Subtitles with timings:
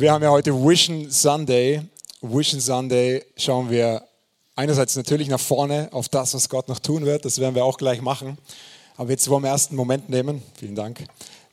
[0.00, 1.82] Wir haben ja heute Vision Sunday.
[2.22, 4.02] Vision Sunday schauen wir
[4.56, 7.26] einerseits natürlich nach vorne auf das, was Gott noch tun wird.
[7.26, 8.38] Das werden wir auch gleich machen.
[8.96, 11.04] Aber jetzt wollen wir erst einen Moment nehmen, vielen Dank,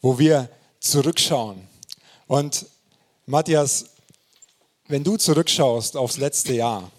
[0.01, 0.47] wo wir
[0.79, 1.57] zurückschauen.
[2.27, 2.65] Und
[3.25, 3.87] Matthias,
[4.87, 6.89] wenn du zurückschaust aufs letzte Jahr,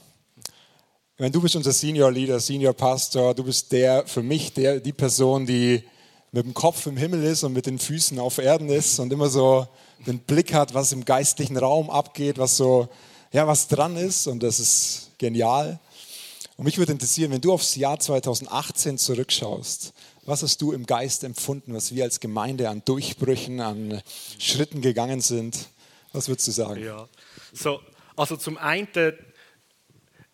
[1.17, 4.93] wenn du bist unser Senior Leader, Senior Pastor, du bist der für mich der die
[4.93, 5.83] Person, die
[6.31, 9.31] mit dem Kopf im Himmel ist und mit den Füßen auf Erden ist und immer
[9.31, 9.67] so
[10.07, 12.89] den Blick hat, was im geistlichen Raum abgeht, was so
[13.33, 15.79] ja was dran ist und das ist genial.
[16.57, 19.93] Und mich würde interessieren, wenn du aufs Jahr 2018 zurückschaust,
[20.25, 24.03] was hast du im Geist empfunden, was wir als Gemeinde an Durchbrüchen, an
[24.39, 25.69] Schritten gegangen sind?
[26.13, 26.83] Was würdest du sagen?
[26.83, 27.09] Ja,
[27.53, 27.81] so,
[28.17, 28.89] also zum einen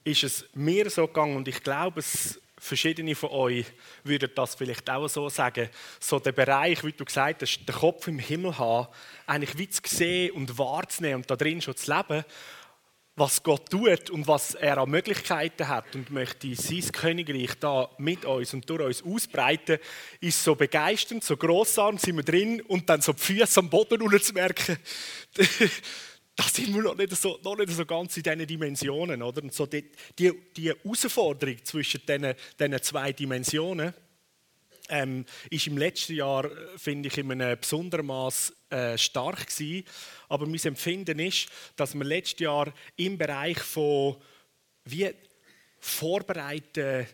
[0.04, 3.66] ist es mir so gegangen und ich glaube, es verschiedene von euch
[4.02, 5.68] würden das vielleicht auch so sagen,
[6.00, 8.88] so der Bereich, wie du gesagt hast, den Kopf im Himmel haben,
[9.26, 12.24] eigentlich wie zu sehen und wahrzunehmen und da drin schon zu leben,
[13.16, 18.24] was Gott tut und was er an Möglichkeiten hat und möchte sein Königreich da mit
[18.24, 19.78] uns und durch uns ausbreiten,
[20.20, 24.02] ist so begeisternd, so grossartig, sind wir drin und dann so die Füße am Boden
[24.02, 24.78] unten zu merken,
[26.36, 29.22] da sind wir noch nicht so, noch nicht so ganz in diesen Dimensionen.
[29.22, 29.42] Oder?
[29.42, 33.94] Und so die, die, die Herausforderung zwischen diesen, diesen zwei Dimensionen
[34.88, 39.84] ähm, ist im letzten Jahr, finde ich, in einem besonderen Maß äh, stark gewesen.
[40.28, 44.16] Aber mein Empfinden ist, dass wir letztes Jahr im Bereich von
[44.84, 45.10] wie
[45.78, 47.06] vorbereiten,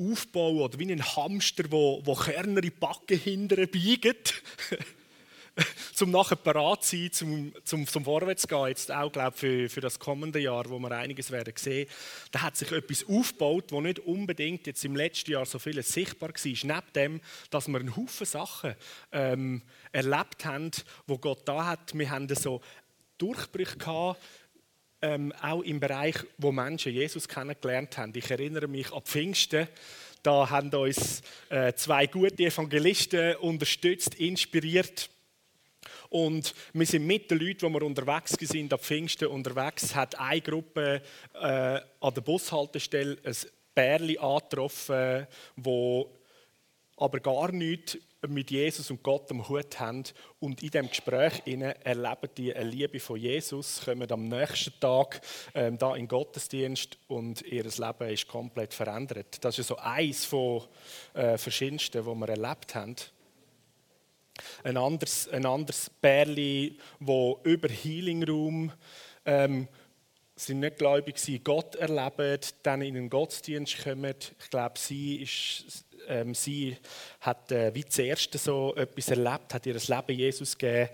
[0.00, 4.42] Aufbau oder wie ein Hamster, wo, wo Körner in die Backen hinterher biegt,
[5.94, 9.98] zum nachher parat sein, zum, zum, zum Vorwärts gehen, jetzt auch glaub, für, für das
[9.98, 11.88] kommende Jahr, wo wir einiges werden sehen,
[12.30, 16.30] da hat sich etwas aufgebaut, wo nicht unbedingt jetzt im letzten Jahr so vieles sichtbar
[16.30, 18.74] war, neben dem, dass wir einen Haufen Sachen
[19.12, 20.70] ähm, erlebt haben,
[21.06, 21.96] wo Gott da hat.
[21.98, 22.60] Wir haben so
[23.18, 24.20] Durchbrüche gehabt,
[25.02, 28.12] ähm, auch im Bereich, wo Menschen Jesus kennengelernt haben.
[28.14, 29.68] Ich erinnere mich an Pfingsten,
[30.22, 35.08] da haben uns äh, zwei gute Evangelisten unterstützt, inspiriert
[36.10, 40.40] und wir sind mit den Leuten, die wir unterwegs sind, am Pfingsten unterwegs, hat eine
[40.40, 41.02] Gruppe
[41.34, 43.36] äh, an der Bushaltestelle ein
[43.74, 45.26] Bärli angetroffen,
[45.56, 46.10] wo
[46.96, 50.02] aber gar nichts mit Jesus und Gott am Hut haben.
[50.40, 55.20] Und in diesem Gespräch erleben die eine Liebe von Jesus, kommen am nächsten Tag
[55.54, 59.44] ähm, da in den Gottesdienst und ihr Leben ist komplett verändert.
[59.44, 60.62] Das ist so eins von
[61.14, 62.96] äh, verschiedensten, die wir erlebt haben
[64.64, 68.72] ein anderes, ein anderes Pärli, wo über Healing Room
[69.24, 69.68] ähm,
[70.36, 74.14] sind nicht gläubig sie Gott erleben, dann in den Gottesdienst kommen.
[74.40, 75.26] Ich glaube, sie,
[76.06, 76.76] ähm, sie
[77.20, 80.90] hat äh, wie zuerst so etwas erlebt, hat ihr das Leben Jesus gegeben.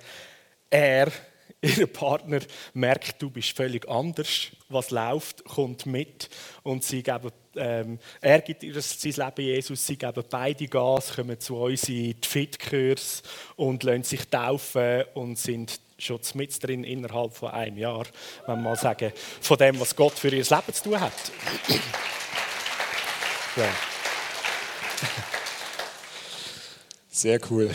[0.71, 1.13] Er
[1.61, 2.41] Ihr Partner
[2.75, 6.29] merkt, du bist völlig anders, was läuft, kommt mit
[6.63, 11.39] und sie geben, ähm, er gibt ihr sein Leben Jesus, sie geben beide Gas, kommen
[11.39, 13.23] zu uns in die Fit-Kurs
[13.57, 18.05] und lassen sich taufen und sind schon mit drin innerhalb von einem Jahr,
[18.47, 21.13] wenn wir mal sagen, von dem, was Gott für ihr Leben zu tun hat.
[23.57, 23.69] ja.
[27.11, 27.71] Sehr cool.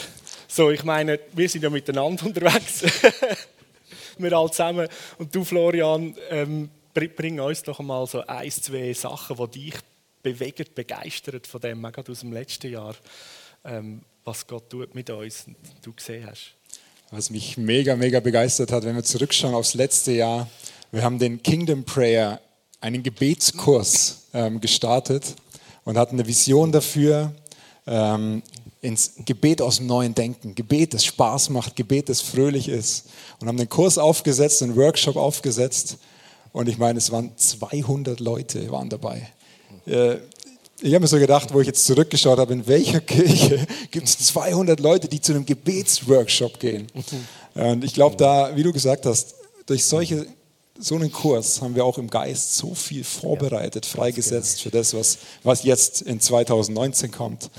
[0.48, 2.84] So, ich meine, wir sind ja miteinander unterwegs
[4.20, 4.88] wir alle zusammen.
[5.18, 9.76] Und du, Florian, ähm, bring uns doch mal so ein, zwei Sachen, die dich
[10.22, 12.96] bewegen, begeistert von dem, gerade aus dem letzten Jahr,
[13.64, 16.54] ähm, was Gott tut mit uns und du gesehen hast.
[17.12, 20.50] Was mich mega, mega begeistert hat, wenn wir zurückschauen aufs letzte Jahr,
[20.92, 22.40] wir haben den Kingdom Prayer,
[22.82, 25.36] einen Gebetskurs ähm, gestartet
[25.84, 27.34] und hatten eine Vision dafür,
[27.88, 28.44] ähm,
[28.82, 30.56] ins Gebet aus dem neuen Denken.
[30.56, 33.08] Gebet, das Spaß macht, Gebet, das fröhlich ist.
[33.40, 35.98] Und haben den Kurs aufgesetzt, einen Workshop aufgesetzt.
[36.52, 39.30] Und ich meine, es waren 200 Leute waren dabei.
[39.86, 40.18] Äh,
[40.82, 44.18] ich habe mir so gedacht, wo ich jetzt zurückgeschaut habe, in welcher Kirche gibt es
[44.20, 46.88] 200 Leute, die zu einem Gebetsworkshop gehen.
[47.54, 49.36] Und ich glaube, da, wie du gesagt hast,
[49.66, 50.26] durch solche,
[50.78, 54.64] so einen Kurs haben wir auch im Geist so viel vorbereitet, freigesetzt genau.
[54.64, 57.50] für das, was, was jetzt in 2019 kommt.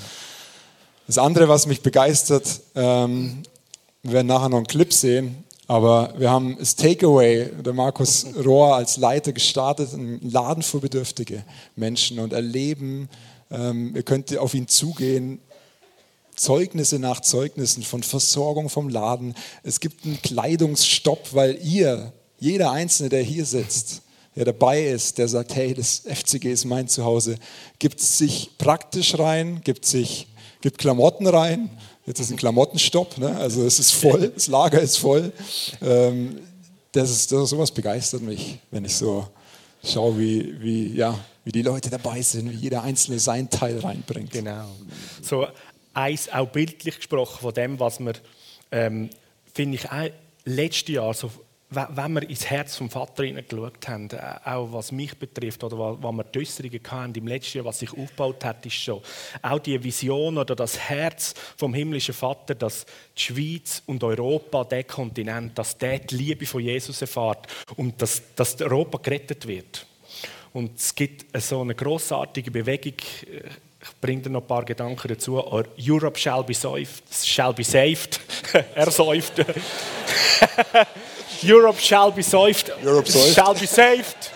[1.07, 3.43] Das andere, was mich begeistert, ähm,
[4.03, 8.75] wir werden nachher noch einen Clip sehen, aber wir haben das Takeaway, der Markus Rohr
[8.75, 11.45] als Leiter gestartet, einen Laden für bedürftige
[11.77, 13.09] Menschen und erleben,
[13.53, 15.39] ähm, ihr könnt auf ihn zugehen,
[16.35, 19.37] Zeugnisse nach Zeugnissen von Versorgung vom Laden.
[19.63, 24.03] Es gibt einen Kleidungsstopp, weil ihr, jeder Einzelne, der hier sitzt,
[24.35, 27.37] der dabei ist, der sagt, hey, das FCG ist mein Zuhause,
[27.79, 30.27] gibt sich praktisch rein, gibt sich
[30.61, 31.71] gibt Klamotten rein.
[32.11, 33.37] Jetzt ist ein Klamottenstopp, ne?
[33.37, 35.33] also es ist voll, das Lager ist voll.
[35.81, 36.41] Ähm,
[36.91, 39.29] das ist, das, sowas begeistert mich, wenn ich so
[39.85, 44.33] schaue, wie, wie, ja, wie die Leute dabei sind, wie jeder Einzelne seinen Teil reinbringt.
[44.33, 44.67] Genau.
[45.23, 45.47] So
[45.95, 48.15] eins auch bildlich gesprochen von dem, was wir,
[48.73, 49.11] ähm,
[49.55, 50.11] finde ich, auch
[50.45, 51.31] letztes Jahr so
[51.71, 56.13] wenn wir ins Herz vom Vater hineingeschaut haben, äh, auch was mich betrifft, oder was
[56.13, 59.01] wir die Äußerungen hatten im letzten Jahr, was sich aufgebaut hat, ist schon
[59.41, 62.87] auch die Vision oder das Herz vom himmlischen Vater, dass
[63.17, 67.47] die Schweiz und Europa, der Kontinent, dass der die Liebe von Jesus erfahrt
[67.77, 69.87] und dass, dass Europa gerettet wird.
[70.53, 72.97] Und es gibt so eine großartige Bewegung,
[73.83, 75.43] ich bringe dir noch ein paar Gedanken dazu.
[75.79, 77.03] Europe shall be saved.
[77.25, 78.21] Shall be saved.
[78.75, 78.93] er.
[81.43, 82.71] Europe shall be saved.
[82.83, 83.35] Europe saved.
[83.35, 84.31] Shall be saved.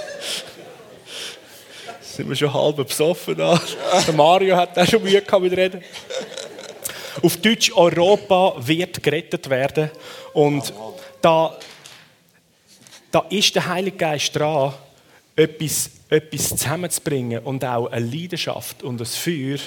[2.14, 3.60] sind wir schon halb besoffen da.
[4.06, 5.82] Der Mario hat auch schon Mühe gehabt mit Reden.
[7.22, 9.90] Auf Deutsch, Europa wird gerettet werden.
[10.34, 10.74] Und
[11.22, 11.58] da,
[13.12, 14.74] da ist der Heilige Geist dran,
[15.36, 19.58] etwas, etwas zusammenzubringen und auch eine Leidenschaft und ein Feuer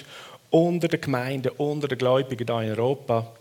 [0.50, 3.32] unter den Gemeinden, unter den Gläubigen hier in Europa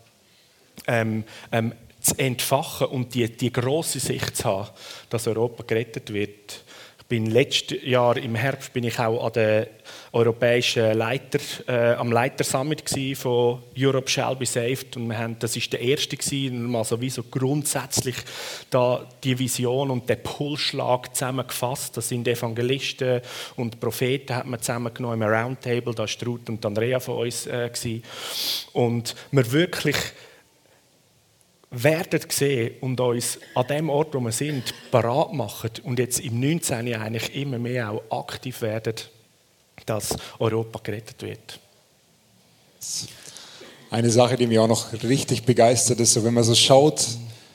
[0.88, 4.70] ähm, ähm, zu entfachen und die, die große Sicht zu haben,
[5.10, 6.64] dass Europa gerettet wird.
[7.08, 9.68] Bin letztes Jahr im Herbst bin ich auch an der
[10.12, 12.84] europäischen Leiter, äh, am Leitersummit
[13.16, 17.00] von Europe Shall Be Saved und wir haben, das ist der erste gewesen, mal so
[17.00, 18.16] wie so grundsätzlich
[18.72, 21.96] da die Vision und der Pulsschlag zusammengefasst.
[21.96, 23.22] Das sind Evangelisten
[23.56, 25.94] und Propheten hat man zusammengenommen im Roundtable.
[25.94, 28.04] Da ist Ruth und Andrea von uns äh, gewesen.
[28.74, 29.98] und wir wirklich
[31.84, 36.40] werden sehen und uns an dem Ort, wo wir sind, parat machen und jetzt im
[36.40, 36.94] 19.
[36.96, 38.96] eigentlich immer mehr auch aktiv werden,
[39.86, 41.60] dass Europa gerettet wird.
[43.92, 47.06] Eine Sache, die mich auch noch richtig begeistert, ist so, wenn man so schaut,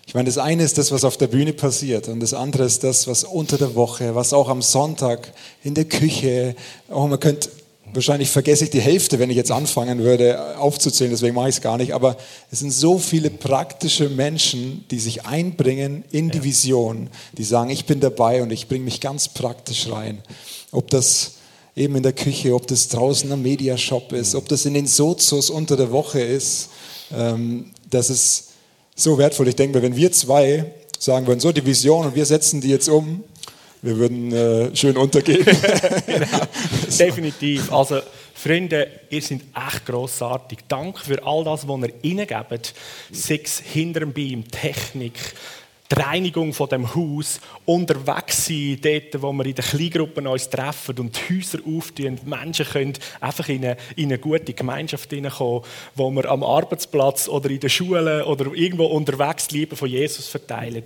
[0.06, 2.82] ich meine, das eine ist das, was auf der Bühne passiert und das andere ist
[2.82, 5.32] das, was unter der Woche, was auch am Sonntag
[5.62, 6.56] in der Küche,
[6.88, 7.48] oh, man könnte
[7.92, 11.60] Wahrscheinlich vergesse ich die Hälfte, wenn ich jetzt anfangen würde aufzuzählen, deswegen mache ich es
[11.60, 11.92] gar nicht.
[11.92, 12.16] Aber
[12.50, 17.86] es sind so viele praktische Menschen, die sich einbringen in die Vision, die sagen, ich
[17.86, 20.22] bin dabei und ich bringe mich ganz praktisch rein.
[20.70, 21.32] Ob das
[21.74, 25.50] eben in der Küche, ob das draußen am Mediashop ist, ob das in den Sozos
[25.50, 26.70] unter der Woche ist,
[27.12, 28.50] ähm, das ist
[28.94, 29.48] so wertvoll.
[29.48, 32.88] Ich denke, wenn wir zwei sagen würden, so die Vision und wir setzen die jetzt
[32.88, 33.24] um,
[33.82, 35.44] wir würden äh, schön untergehen.
[36.06, 36.26] genau.
[36.98, 37.72] Definitiv.
[37.72, 38.00] Also,
[38.34, 40.60] Freunde, ihr seid echt grossartig.
[40.68, 42.74] Danke für all das, was ihr reingebt.
[43.10, 45.14] Sechs hinter dem Beam, Technik,
[45.90, 50.98] die Reinigung von dem Haus, unterwegs sein, dort, wo wir in den Kleingruppen uns treffen
[50.98, 52.20] und die Häuser auftun.
[52.24, 55.62] Menschen können einfach in eine, in eine gute Gemeinschaft hineinkommen,
[55.96, 60.28] wo wir am Arbeitsplatz oder in der Schule oder irgendwo unterwegs die Liebe von Jesus
[60.28, 60.84] verteilen.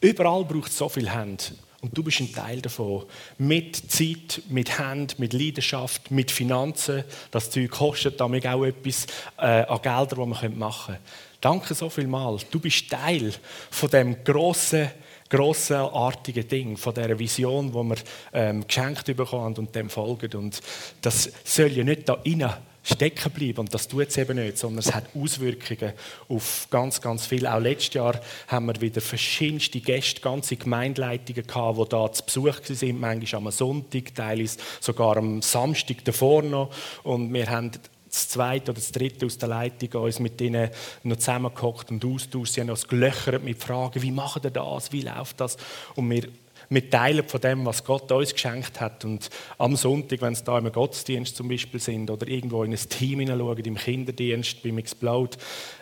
[0.00, 1.44] Überall braucht es so viel Hände.
[1.82, 3.04] Und du bist ein Teil davon.
[3.38, 7.02] Mit Zeit, mit Hand, mit Leidenschaft, mit Finanzen.
[7.32, 9.06] Das Zeug kostet damit auch etwas
[9.36, 11.04] äh, an Geldern, die man machen können.
[11.40, 12.38] Danke so viel mal.
[12.52, 13.34] Du bist Teil
[13.68, 14.90] von dem grossen,
[15.28, 17.96] grossartigen Ding, von dieser Vision, die wir
[18.32, 20.32] ähm, geschenkt bekommen und dem folgen.
[20.36, 20.60] Und
[21.00, 22.48] das soll ja nicht da rein
[22.82, 23.60] stecken bleiben.
[23.60, 25.92] Und das tut es eben nicht, sondern es hat Auswirkungen
[26.28, 27.46] auf ganz, ganz viel.
[27.46, 32.60] Auch letztes Jahr haben wir wieder verschiedenste Gäste, ganze Gemeindeleitungen gehabt, die da zu Besuch
[32.68, 36.70] waren, manchmal am Sonntag, teilweise sogar am Samstag davor noch.
[37.04, 37.70] Und wir haben
[38.12, 40.70] das zweite oder das dritte aus der Leitung uns mit ihnen
[41.02, 42.52] noch zusammengehockt und austauscht.
[42.52, 45.56] Sie haben uns gelöchert mit Fragen, wie machen ihr das, wie läuft das?
[45.94, 46.28] Und wir
[46.72, 49.04] mit Teilen von dem, was Gott uns geschenkt hat.
[49.04, 52.78] Und am Sonntag, wenn es da im Gottesdienst zum Beispiel sind oder irgendwo in ein
[52.88, 55.36] Team hineinschauen, im Kinderdienst, beim Explode,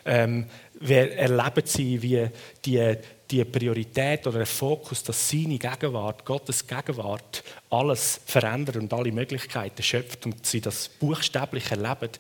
[0.04, 0.46] ähm,
[0.80, 2.28] erleben sie, wie
[2.64, 2.96] die,
[3.30, 9.82] die Priorität oder der Fokus, dass seine Gegenwart, Gottes Gegenwart, alles verändert und alle Möglichkeiten
[9.82, 12.10] schöpft und sie das buchstäblich erleben,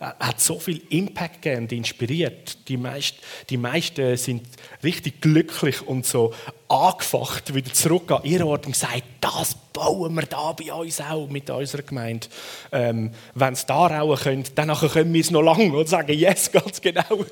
[0.00, 2.68] äh, hat so viel Impact gegeben und inspiriert.
[2.68, 3.14] Die, meist,
[3.48, 4.46] die meisten sind
[4.82, 6.34] richtig glücklich und so
[6.68, 11.28] angefacht wieder zurück an ihren Ort und gesagt, das bauen wir da bei uns auch
[11.28, 12.26] mit unserer Gemeinde.
[12.72, 16.52] Ähm, Wenn es da rauen könnt, dann können wir es noch lange und sagen, yes,
[16.52, 17.24] ganz genau.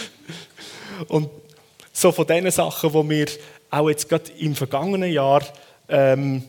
[1.08, 1.28] und
[2.00, 3.26] so von den Sachen, die wir
[3.70, 5.42] auch jetzt gerade im vergangenen Jahr
[5.88, 6.42] ähm,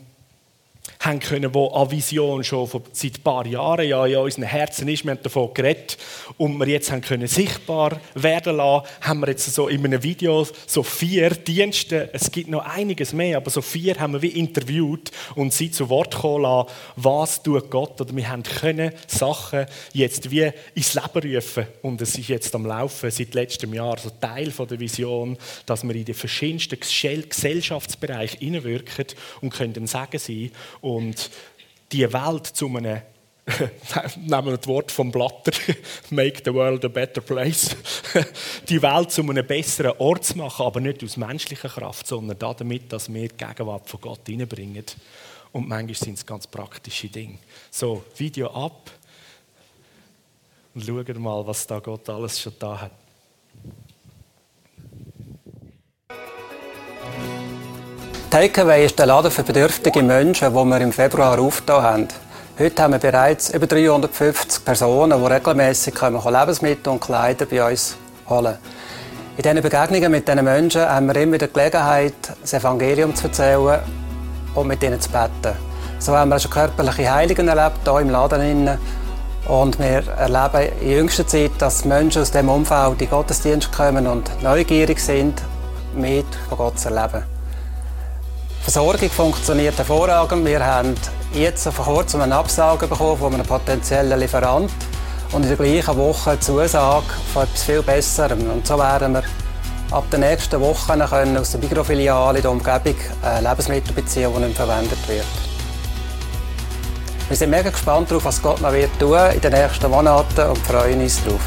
[1.02, 5.04] haben können, wo an Vision schon seit ein paar Jahren ja in unseren Herzen ist.
[5.04, 5.98] Wir haben davon geredet.
[6.38, 10.46] Und wir jetzt haben können sichtbar werden lassen, haben wir jetzt so in einem Video
[10.68, 15.12] so vier Dienste, es gibt noch einiges mehr, aber so vier haben wir wie interviewt
[15.36, 18.00] und sie zu Wort kommen lassen, was tut Gott?
[18.00, 21.66] Oder wir haben können Sachen jetzt wie ins Leben rufen.
[21.82, 25.84] Und es ist jetzt am Laufen seit letztem Jahr, so Teil von der Vision, dass
[25.84, 29.06] wir in den verschiedensten Gesellschaftsbereichen hineinwirken
[29.42, 30.52] und können sagen sie
[30.98, 31.30] und
[31.92, 33.02] die Welt zu einem
[34.18, 35.52] nehmen wir das Wort vom Blatter,
[36.12, 37.76] make the world a better place,
[38.70, 42.94] die Welt zu einem besseren Ort zu machen, aber nicht aus menschlicher Kraft, sondern damit,
[42.94, 44.86] dass wir die Gegenwart von Gott hineinbringen.
[45.52, 47.40] Und manchmal sind es ganz praktische Dinge.
[47.70, 48.92] So, Video ab
[50.74, 52.92] und schauen mal, was da Gott alles schon da hat.
[58.32, 62.08] Takeaway ist der Laden für bedürftige Menschen, den wir im Februar aufgetan haben.
[62.58, 67.98] Heute haben wir bereits über 350 Personen, die regelmäßig Lebensmittel und Kleider bei uns
[68.30, 68.58] holen
[69.36, 73.82] In diesen Begegnungen mit diesen Menschen haben wir immer die Gelegenheit, das Evangelium zu erzählen
[74.56, 75.58] und mit ihnen zu beten.
[76.00, 78.80] So haben wir schon körperliche Heiligen erlebt, hier im Laden.
[79.50, 84.08] Und wir erleben in jüngster Zeit, dass Menschen aus diesem Umfeld in die Gottesdienst kommen
[84.08, 85.42] und neugierig sind,
[85.94, 87.26] mehr von Gott zu erleben.
[88.62, 90.46] Die Versorgung funktioniert hervorragend.
[90.46, 90.94] Wir haben
[91.34, 94.72] jetzt vor kurzem eine Absage bekommen von einem potenziellen Lieferant
[95.32, 98.52] und in der gleichen Woche eine Zusage von etwas viel Besserem.
[98.52, 99.24] Und so werden wir
[99.90, 102.96] ab der nächsten Woche können aus der Mikrofiliale in der Umgebung
[103.42, 105.26] Lebensmittel beziehen, die nicht verwendet wird.
[107.28, 110.60] Wir sind mega gespannt darauf, was Gott noch wird tun in den nächsten Monaten und
[110.60, 111.42] freuen uns darauf.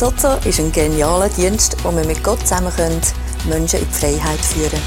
[0.00, 3.02] Sozo ist ein genialer Dienst, wo wir mit Gott zusammen können,
[3.46, 4.80] Menschen in die Freiheit führen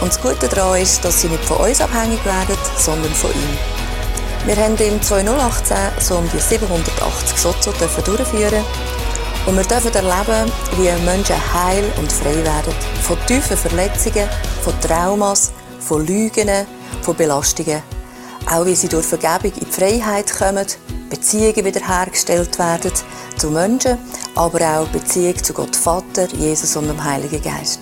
[0.00, 3.58] Und das Gute daran ist, dass sie nicht von uns abhängig werden, sondern von ihm.
[4.46, 8.64] Wir haben im 2018 so um die 780 Sozo durchführen
[9.44, 12.74] und wir dürfen erleben, wie Menschen heil und frei werden.
[13.02, 14.28] Von tiefen Verletzungen,
[14.62, 16.48] von Traumas, von Lügen,
[17.02, 17.95] von Belastungen.
[18.48, 20.66] Auch wie sie durch Vergebung in die Freiheit kommen,
[21.10, 22.92] Beziehungen wiederhergestellt werden
[23.36, 23.98] zu Menschen,
[24.34, 27.80] aber auch Beziehung zu Gott Vater, Jesus und dem Heiligen Geist.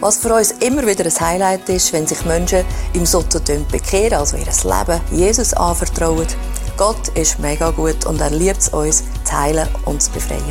[0.00, 4.36] Was für uns immer wieder ein Highlight ist, wenn sich Menschen im Sottotum bekehren, also
[4.36, 6.26] ihr Leben Jesus anvertrauen.
[6.76, 10.42] Gott ist mega gut und er liebt es uns, zu heilen und zu befreien.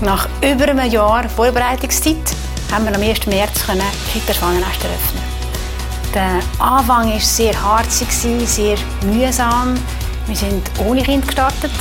[0.00, 2.16] Nach über einem Jahr Vorbereitungszeit
[2.72, 3.26] haben wir am 1.
[3.26, 5.33] März Schwanennest eröffnen.
[6.14, 9.74] Der Anfang war sehr harzig, sehr mühsam.
[10.28, 11.72] Wir sind ohne Kind gestartet,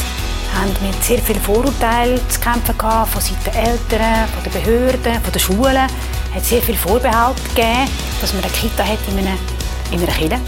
[0.60, 5.22] haben mit sehr vielen Vorurteilen zu kämpfen gehabt, von Seiten der Eltern, von den Behörden,
[5.22, 5.88] von den Schulen.
[6.32, 7.88] Es hat sehr viel Vorbehalt gegeben,
[8.22, 9.38] dass man eine Kita hat in einer,
[9.92, 10.40] in einer Kirche.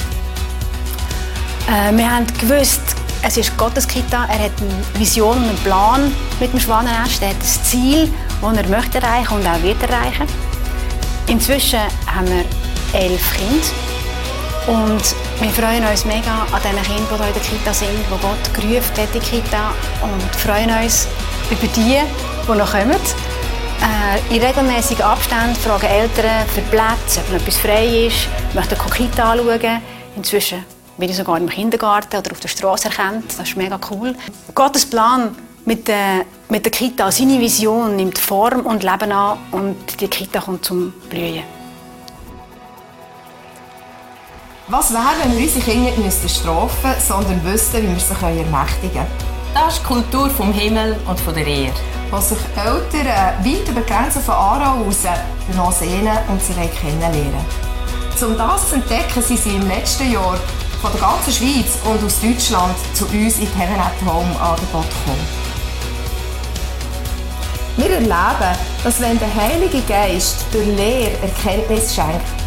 [1.68, 2.82] Äh, wir haben gewusst,
[3.22, 4.26] es ist Gottes Kita.
[4.26, 7.22] Er hat eine Vision und einen Plan mit dem Schwanennest.
[7.22, 8.12] Er hat ein Ziel,
[8.42, 10.26] das er möchte erreichen und auch wird erreichen.
[11.28, 12.46] Inzwischen haben wir
[12.96, 13.68] elf Kinder
[14.68, 18.54] und wir freuen uns mega an den Kindern, die in der Kita sind, die Gott
[18.54, 19.72] gerufen hat in die Kita
[20.02, 21.08] und freuen uns
[21.52, 22.00] über die,
[22.48, 22.92] die noch kommen.
[22.92, 29.34] Äh, in regelmäßigen Abständen fragen Eltern für Plätze, ob etwas frei ist, möchten die Kita
[29.34, 29.82] anschauen.
[30.16, 30.66] Inzwischen
[30.98, 33.26] bin ich sogar im Kindergarten oder auf der Straße erkannt.
[33.38, 34.16] Das ist mega cool.
[34.56, 35.36] Gottes Plan
[35.66, 40.40] mit der, mit der Kita, seine Vision nimmt Form und Leben an und die Kita
[40.40, 41.55] kommt zum Blühen.
[44.68, 48.94] Was wäre, wenn wir unsere Kinder nicht strafen müssten, sondern wüssten, wie wir sie ermächtigen
[48.94, 49.08] können?
[49.54, 51.78] Das ist die Kultur vom Himmel und von der Erde.
[52.10, 53.06] Wo sich Eltern
[53.46, 55.04] weit über die Grenzen von Aarau heraus
[55.52, 57.46] danach sehnen und sie kennenlernen
[58.20, 60.36] Um das zu entdecken, sind sie im letzten Jahr
[60.82, 65.28] von der ganzen Schweiz und aus Deutschland zu uns in Heaven at Home Angebot gekommen.
[67.78, 72.45] Wir erleben, dass wenn der Heilige Geist durch Lehre Erkenntnis schenkt,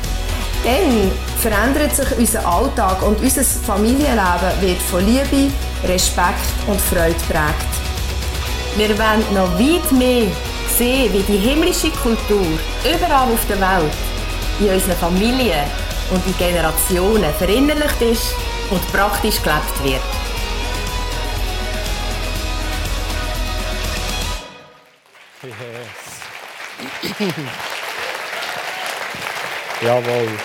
[0.65, 5.53] dann verändert sich unser Alltag und unser Familienleben wird von Liebe,
[5.85, 7.79] Respekt und Freude prägt.
[8.77, 10.27] Wir wollen noch weit mehr
[10.77, 12.47] sehen, wie die himmlische Kultur
[12.85, 13.93] überall auf der Welt
[14.61, 15.65] in unseren Familien
[16.11, 18.35] und in Generationen verinnerlicht ist
[18.71, 20.03] und praktisch gelebt wird.
[25.43, 25.55] Yes.
[29.81, 30.29] Jawohl.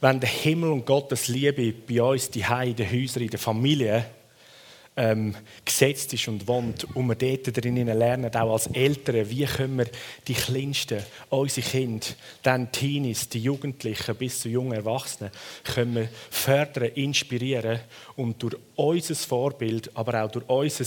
[0.00, 4.06] Wenn der Himmel und Gottes Liebe bei uns, die in den Häusern, in der Familie,
[4.96, 5.34] ähm,
[5.64, 9.86] gesetzt ist und wohnt und wir dort drinnen lernen, auch als Eltern, wie können wir
[10.28, 12.06] die Kleinsten, unsere Kinder,
[12.44, 15.32] dann Teenies, die Jugendlichen bis zu jungen Erwachsenen,
[15.64, 17.80] können wir fördern, inspirieren
[18.16, 20.84] und durch unser Vorbild, aber auch durch unser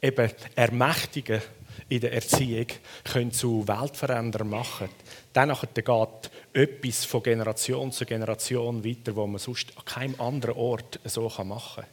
[0.00, 1.42] eben Ermächtigen
[1.88, 2.66] in der Erziehung
[3.04, 4.88] können zu Weltveränderern machen.
[5.32, 10.98] Dann geht etwas von Generation zu Generation weiter, wo man sonst an keinem anderen Ort
[11.04, 11.84] so machen kann.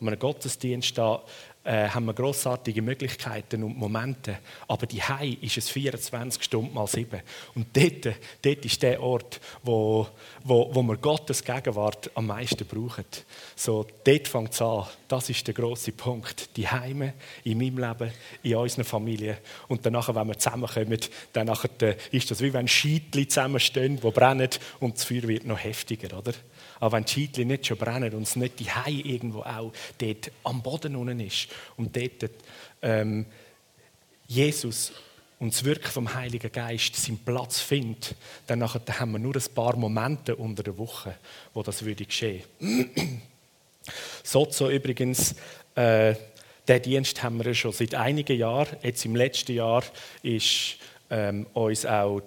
[0.00, 1.22] An einem Gottesdienst da
[1.62, 4.38] äh, haben wir grossartige Möglichkeiten und Momente.
[4.66, 7.20] Aber die Hai ist es 24 Stunden mal 7.
[7.54, 10.06] Und dort, dort ist der Ort, wo,
[10.42, 13.04] wo, wo wir Gottes Gegenwart am meisten brauchen.
[13.56, 14.86] So, dort fängt es an.
[15.06, 16.56] Das ist der große Punkt.
[16.56, 17.12] Die Heime
[17.44, 18.12] in meinem Leben,
[18.42, 19.38] in unserer Familie.
[19.68, 20.98] Und danach, wenn wir zusammenkommen,
[21.32, 24.48] dann äh, ist das wie wenn Scheitli zusammenstehen, die brennen
[24.78, 26.32] und das Feuer wird noch heftiger, oder?
[26.80, 30.32] Aber wenn die Scheitchen nicht schon brennen und es nicht die Hai irgendwo auch dort
[30.44, 32.30] am Boden unten ist und dort
[32.82, 33.26] ähm,
[34.26, 34.92] Jesus
[35.38, 38.14] und das Wirken vom Heiligen Geist seinen Platz findet,
[38.46, 41.16] dann haben wir nur ein paar Momente unter der Woche,
[41.54, 42.42] wo das würde geschehen.
[44.22, 45.34] Sozo übrigens,
[45.74, 46.14] äh,
[46.68, 48.76] den Dienst haben wir schon seit einigen Jahren.
[48.82, 49.82] Jetzt im letzten Jahr
[50.22, 50.76] ist
[51.10, 52.22] ähm, uns auch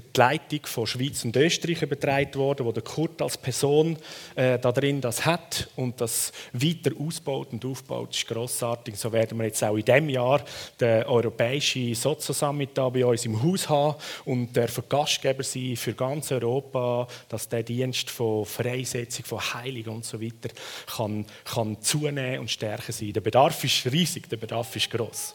[0.00, 3.96] die Leitung von Schweiz und Österreich übertragen worden, wo der Kurt als Person
[4.34, 8.96] äh, da drin das hat und das weiter ausbaut und aufbaut, das ist grossartig.
[8.96, 10.42] So werden wir jetzt auch in diesem Jahr
[10.80, 17.08] den europäischen Sozo-Summit bei uns im Haus haben und der Gastgeber sein für ganz Europa,
[17.28, 20.50] dass der Dienst von Freisetzung, von Heilung und so weiter
[20.86, 23.12] kann, kann zunehmen und stärker sein.
[23.12, 25.34] Der Bedarf ist riesig, der Bedarf ist gross.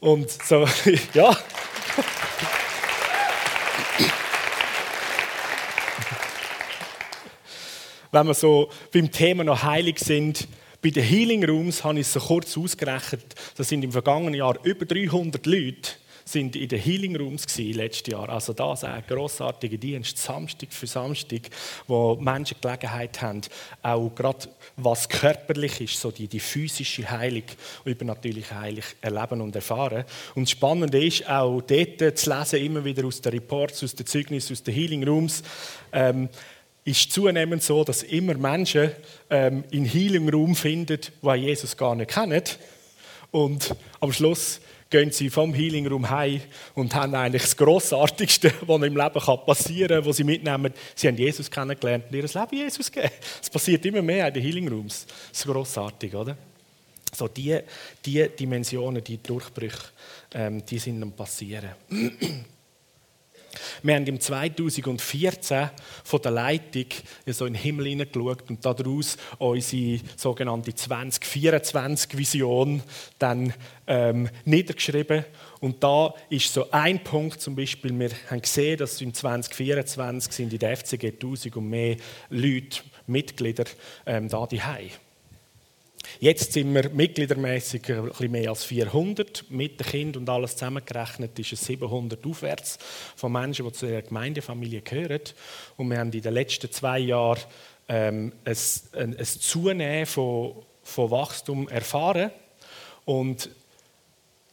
[0.00, 0.66] Und so,
[1.14, 1.36] ja.
[8.12, 10.48] Wenn wir so beim Thema noch heilig sind,
[10.82, 14.56] bei den Healing Rooms habe ich es so kurz ausgerechnet, das sind im vergangenen Jahr
[14.64, 15.92] über 300 Leute
[16.28, 18.28] sind in den Healing Rooms gewesen, letztes Jahr.
[18.28, 21.42] Also das ein grossartiger Dienst, Samstag für Samstag,
[21.86, 23.42] wo Menschen Gelegenheit haben,
[23.82, 27.44] auch gerade was körperlich ist, so die, die physische Heilung,
[27.84, 30.04] übernatürliche Heilung erleben und erfahren.
[30.34, 34.06] Und das Spannende ist auch dort zu lesen, immer wieder aus den Reports, aus den
[34.06, 35.44] Zeugnissen, aus den Healing Rooms,
[35.92, 36.28] ähm,
[36.86, 38.92] ist zunehmend so, dass immer Menschen
[39.28, 42.42] ähm, in Healing Room finden, die Jesus gar nicht kennen.
[43.32, 46.40] Und am Schluss gehen sie vom Healing Room heim
[46.74, 50.72] und haben eigentlich das Grossartigste, was im Leben passieren kann, was sie mitnehmen.
[50.94, 53.12] Sie haben Jesus kennengelernt und ihr Leben Jesus gegeben.
[53.42, 55.06] Es passiert immer mehr in den Healing Rooms.
[55.30, 56.36] Das ist grossartig, oder?
[57.12, 57.58] So die,
[58.04, 59.88] die Dimensionen, die Durchbrüche,
[60.34, 61.70] ähm, die sind am passieren.
[63.82, 65.70] Wir haben im 2014
[66.04, 66.86] von der Leitung
[67.26, 72.82] so in den Himmel hineingeschaut und daraus unsere sogenannte 2024-Vision
[73.18, 73.52] dann
[73.86, 75.24] ähm, niedergeschrieben.
[75.60, 80.52] Und da ist so ein Punkt zum Beispiel, wir haben gesehen, dass im 2024 sind
[80.52, 81.96] in der FCG 1000 und mehr
[82.30, 83.64] Leute, Mitglieder,
[84.04, 84.62] ähm, da die
[86.20, 89.44] Jetzt sind wir mitgliedermäßig bisschen mehr als 400.
[89.50, 92.78] Mit den Kindern und alles zusammengerechnet ist es 700 aufwärts
[93.14, 95.20] von Menschen, die zu der Gemeindefamilie gehören.
[95.76, 97.40] Und wir haben in den letzten zwei Jahren
[97.88, 98.56] ähm, ein,
[98.92, 102.30] ein, ein Zunehmen von, von Wachstum erfahren.
[103.04, 103.50] Und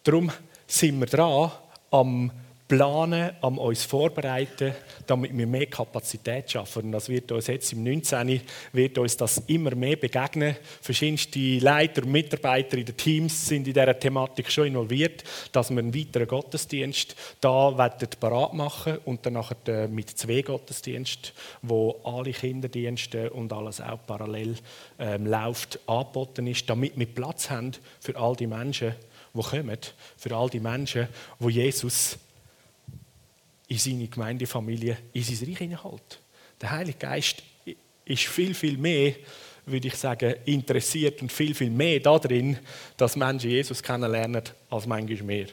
[0.04, 0.32] darum
[0.68, 1.52] sind wir dran,
[1.92, 2.32] am
[2.68, 4.74] planen, am uns vorbereiten,
[5.06, 6.92] damit wir mehr Kapazität schaffen.
[6.92, 8.42] Das wird uns jetzt im 19.
[8.72, 10.56] wird uns das immer mehr begegnen.
[10.82, 15.94] Verschiedenste Leiter Mitarbeiter in den Teams sind in dieser Thematik schon involviert, dass wir einen
[15.94, 17.72] weiteren Gottesdienst da
[18.20, 24.00] parat machen und dann nachher äh, mit zwei Gottesdiensten, wo alle Kinderdienste und alles auch
[24.08, 24.56] parallel
[25.00, 28.96] ähm, läuft, angeboten ist, damit wir Platz haben für all die Menschen,
[29.34, 29.78] die kommen,
[30.18, 31.08] für all die Menschen,
[31.40, 32.18] wo Jesus
[33.74, 36.20] in seine Gemeindefamilie, in sein Reich hineinholt.
[36.62, 37.42] Der Heilige Geist
[38.06, 39.16] ist viel, viel mehr,
[39.66, 42.60] würde ich sagen, interessiert und viel, viel mehr darin,
[42.98, 45.48] dass Menschen Jesus kennenlernen, als manchmal mehr.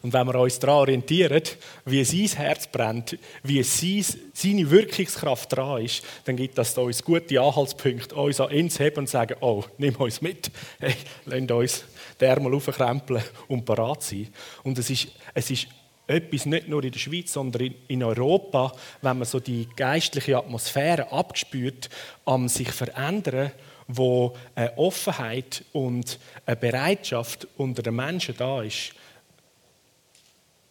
[0.00, 1.42] Und wenn wir uns daran orientieren,
[1.84, 8.14] wie sein Herz brennt, wie seine Wirkungskraft dran ist, dann gibt das uns gute Anhaltspunkte,
[8.14, 10.94] uns an ihn zu heben und zu sagen, oh, nimm uns mit, hey,
[11.26, 11.84] lasst uns
[12.18, 14.28] den Ärmel aufkrempeln und parat sein.
[14.62, 15.66] Und es ist, es ist
[16.10, 21.10] etwas nicht nur in der Schweiz, sondern in Europa, wenn man so die geistliche Atmosphäre
[21.12, 21.88] abgespürt,
[22.24, 23.52] am sich verändern,
[23.86, 28.92] wo eine Offenheit und eine Bereitschaft unter den Menschen da ist,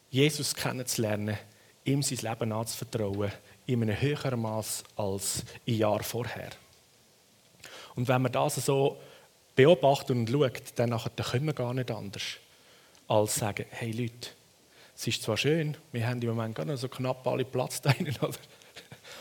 [0.09, 1.37] Jesus kennenzulernen,
[1.85, 3.31] ihm sein Leben anzuvertrauen,
[3.65, 6.49] in einem höheren Maß als im Jahr vorher.
[7.95, 8.97] Und wenn wir das so
[9.55, 12.23] beobachtet und schaut, dann können wir gar nicht anders,
[13.07, 14.29] als sagen, hey Leute,
[14.99, 18.13] es ist zwar schön, wir haben im Moment gar noch so knapp alle Platz drinnen,
[18.19, 18.33] aber,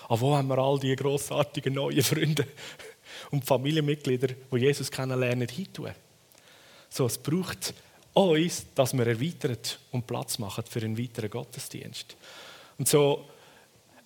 [0.09, 2.49] aber wo haben wir all die grossartigen neuen Freunde
[3.31, 5.93] und Familienmitglieder, die Jesus kennenlernen, hintun?
[6.89, 7.75] So, es braucht
[8.13, 9.57] uns, dass wir erweitern
[9.93, 12.17] und Platz machen für einen weiteren Gottesdienst.
[12.77, 13.29] Und so,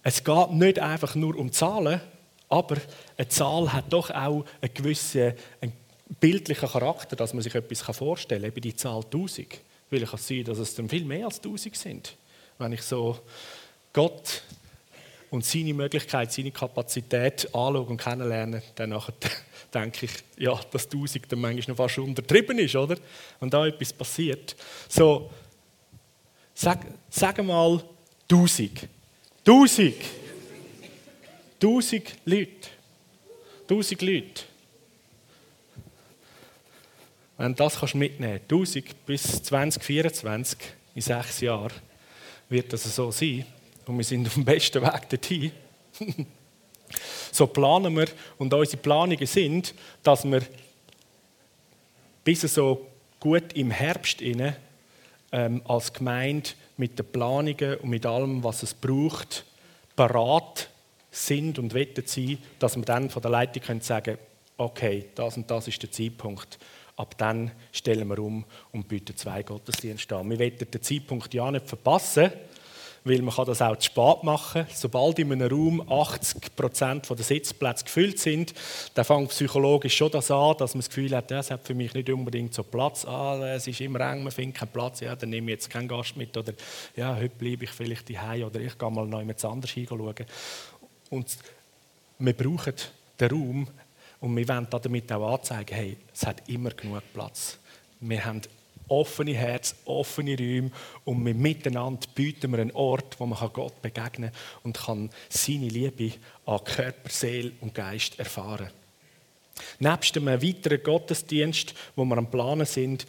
[0.02, 2.02] es geht nicht einfach nur um Zahlen,
[2.50, 2.76] aber
[3.16, 5.32] eine Zahl hat doch auch einen gewissen
[5.62, 5.72] einen
[6.20, 8.50] bildlichen Charakter, dass man sich etwas vorstellen kann.
[8.50, 9.58] Eben die Zahl 1000.
[9.92, 12.16] Weil es kann sein, dass es dann viel mehr als 1000 sind.
[12.56, 13.18] Wenn ich so
[13.92, 14.42] Gott
[15.30, 18.90] und seine Möglichkeit, seine Kapazität anschaue und kennenlerne, dann
[19.74, 22.96] denke ich, ja, dass 1000 dann manchmal noch fast untertrieben ist, oder?
[23.38, 24.56] Und da etwas passiert.
[24.88, 25.30] So,
[26.54, 27.82] sag, sag mal
[28.30, 28.88] 1000.
[29.46, 29.94] 1000.
[31.60, 32.68] 1000 Leute.
[33.68, 34.42] 1000 Leute.
[37.42, 40.58] Wenn du das kannst mitnehmen kannst, 1000 bis 2024,
[40.94, 41.72] in sechs Jahren,
[42.48, 43.44] wird das so sein.
[43.84, 45.50] Und wir sind auf dem besten Weg dorthin.
[47.32, 48.06] so planen wir
[48.38, 49.74] und unsere Planungen sind,
[50.04, 50.42] dass wir
[52.22, 52.86] bis so
[53.18, 54.56] gut im Herbst inne,
[55.32, 59.44] ähm, als Gemeinde mit den Planungen und mit allem, was es braucht,
[59.96, 60.68] parat
[61.10, 64.16] sind und wettet sein, dass wir dann von der Leitung können sagen
[64.58, 66.58] okay, das und das ist der Zeitpunkt.
[66.96, 70.28] Ab dann stellen wir um und bieten zwei Gottesdienste an.
[70.28, 72.30] Wir wollen den Zeitpunkt ja nicht verpassen,
[73.04, 74.66] weil man kann das auch zu spät machen.
[74.72, 78.54] Sobald in einem Raum 80 Prozent der Sitzplätze gefüllt sind,
[78.94, 81.94] dann fängt psychologisch schon das an, dass man das Gefühl hat, das hat für mich
[81.94, 83.04] nicht unbedingt so Platz.
[83.04, 85.00] Ah, es ist immer eng, man findet keinen Platz.
[85.00, 86.52] Ja, dann nehme ich jetzt keinen Gast mit oder
[86.94, 90.14] ja, heute bleibe ich vielleicht daheim oder ich gehe mal noch jemand anders hinschauen.
[91.10, 91.38] Und
[92.18, 92.74] wir brauchen
[93.18, 93.68] den Raum
[94.22, 97.58] und wir wollen damit auch anzeigen, hey, es hat immer genug Platz.
[97.98, 98.40] Wir haben
[98.86, 100.70] offene Herz, offene Räume
[101.04, 105.66] und wir miteinander bieten wir einen Ort, wo man Gott begegnen kann und kann seine
[105.66, 106.12] Liebe
[106.46, 108.70] an Körper, Seele und Geist erfahren.
[109.80, 113.06] Nebst einem weiteren Gottesdienst, wo wir am Planen sind,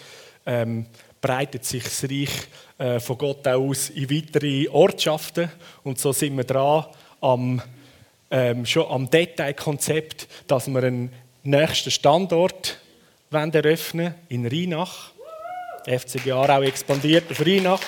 [0.47, 0.87] ähm,
[1.21, 2.47] breitet sich das Reich
[2.79, 5.51] äh, von Gott aus in weitere Ortschaften
[5.83, 6.87] und so sind wir dran
[7.21, 7.61] am
[8.33, 12.79] ähm, schon am Detailkonzept, dass wir einen nächsten Standort
[13.31, 15.11] eröffnen in Rheinach.
[15.85, 17.79] FCG auch expandiert auf Rheinach.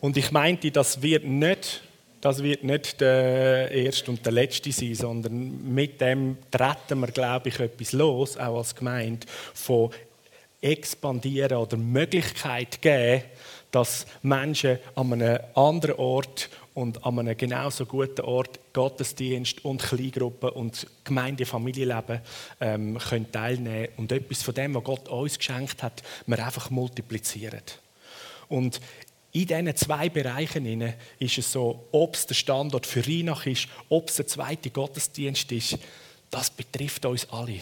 [0.00, 1.82] Und ich meinte, das wird nicht,
[2.20, 7.48] das wird nicht der erste und der letzte sein, sondern mit dem treten wir, glaube
[7.48, 9.90] ich, etwas los, auch als Gemeinde, von
[10.60, 13.22] expandieren oder Möglichkeit geben,
[13.70, 20.50] dass Menschen an einem anderen Ort und an einem genauso guten Ort Gottesdienst und Kleingruppen
[20.50, 22.20] und Gemeindefamilienleben
[22.60, 27.62] ähm, können teilnehmen und etwas von dem, was Gott uns geschenkt hat, wir einfach multiplizieren.
[28.48, 28.80] Und
[29.32, 34.08] in diesen zwei Bereichen ist es so, ob es der Standort für Rheinach ist, ob
[34.08, 35.78] es der zweite Gottesdienst ist,
[36.30, 37.60] das betrifft uns alle.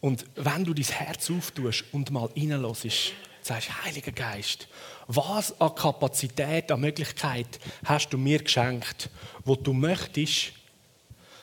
[0.00, 3.12] Und wenn du dein Herz auftust und mal reinlässt,
[3.48, 4.68] sagst, Heiliger Geist,
[5.06, 9.10] was an Kapazität, an Möglichkeit hast du mir geschenkt,
[9.44, 10.52] wo du möchtest,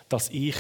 [0.08, 0.56] dass ich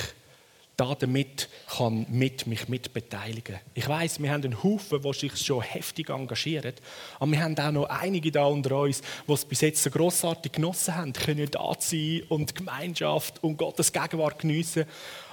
[0.75, 3.59] da damit kann mit mich mit beteiligen.
[3.73, 6.73] Ich weiß, wir haben einen Haufen, die sich schon heftig engagieren,
[7.17, 10.51] aber wir haben auch noch einige da unter uns, die es bis jetzt so grossartig
[10.51, 14.85] genossen haben, können da sein und Gemeinschaft und Gottes Gegenwart geniessen.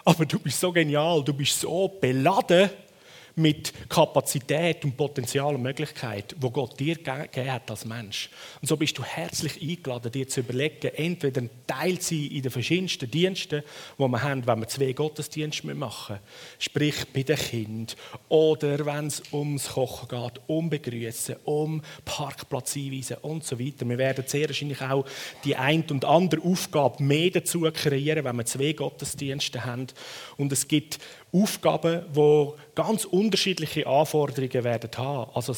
[0.04, 2.70] Aber du bist so genial, du bist so beladen
[3.36, 8.30] mit Kapazität und Potenzial und Möglichkeit, wo Gott dir gegeben hat als Mensch.
[8.60, 12.42] Und so bist du herzlich eingeladen, dir zu überlegen, entweder ein Teil zu sein in
[12.42, 13.62] den verschiedensten Diensten,
[13.98, 16.18] die wir haben, wenn wir zwei Gottesdienste machen
[16.58, 17.86] sprich bei den Kindern
[18.28, 23.88] oder wenn es ums Kochen geht, um Begrüßen, um Parkplatz einweisen und so weiter.
[23.88, 25.04] Wir werden sehr wahrscheinlich auch
[25.44, 29.86] die ein und andere Aufgabe mehr dazu kreieren, wenn wir zwei Gottesdienste haben.
[30.36, 30.98] Und es gibt
[31.32, 35.30] Aufgaben, die ganz unterschiedliche Anforderungen werden haben.
[35.34, 35.54] Also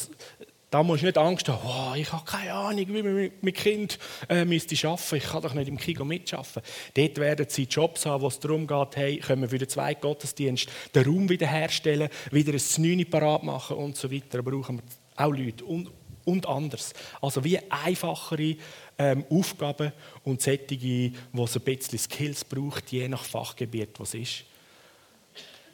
[0.75, 3.97] da musst du nicht Angst haben, oh, ich habe keine Ahnung, wie man mit Kind
[4.27, 5.15] äh, müsste arbeiten.
[5.15, 6.61] Ich kann doch nicht im Kino mitschaffen.
[6.95, 10.01] Dort werden sie Jobs haben, wo es darum geht, hey, können wir für den zweiten
[10.01, 14.41] Gottesdienst den Raum wiederherstellen, wieder ein Znüni parat machen und so weiter.
[14.41, 14.83] Da brauchen wir
[15.23, 15.91] auch Leute und,
[16.25, 16.93] und anders.
[17.21, 18.55] Also wie einfachere
[18.97, 24.21] ähm, Aufgaben und solche, die es ein bisschen Skills braucht, je nach Fachgebiet, was es
[24.21, 24.43] ist.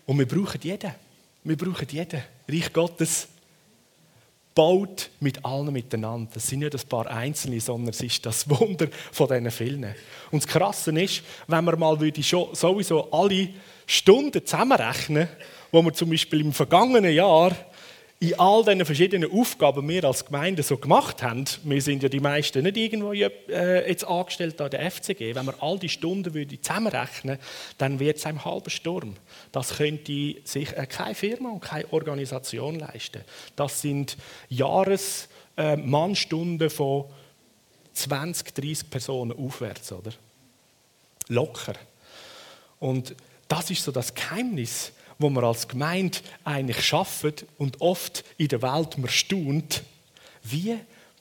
[0.05, 0.91] Und wir brauchen jeden.
[1.43, 2.21] Wir brauchen jeden.
[2.47, 3.27] Reich Gottes
[4.53, 6.29] baut mit allen miteinander.
[6.33, 9.95] Das sind nicht ein paar Einzelne, sondern es ist das Wunder von diesen vielen.
[10.31, 13.49] Und das Krasse ist, wenn man mal sowieso alle
[13.85, 15.27] Stunden zusammenrechnen,
[15.71, 17.55] wo wir zum Beispiel im vergangenen Jahr
[18.21, 22.19] in all diesen verschiedenen Aufgaben wir als Gemeinde so gemacht haben, wir sind ja die
[22.19, 26.31] meisten nicht irgendwo äh, jetzt angestellt an der FCG, wenn wir all die Stunden
[26.61, 27.39] zusammenrechnen
[27.79, 29.15] dann wird es ein halber Sturm.
[29.51, 33.23] Das könnte sich äh, keine Firma und keine Organisation leisten.
[33.55, 34.17] Das sind
[34.49, 37.05] Jahresmannstunden äh, von
[37.93, 40.11] 20, 30 Personen aufwärts, oder?
[41.27, 41.73] Locker.
[42.79, 43.15] Und
[43.47, 48.61] das ist so das Geheimnis wo wir als Gemeinde eigentlich schaffen und oft in der
[48.61, 49.83] Welt man staunt,
[50.43, 50.77] wie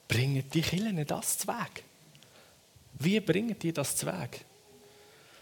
[0.07, 1.83] bringen die Kirchen das zu Weg?
[2.99, 4.45] Wie bringen die das zu Weg?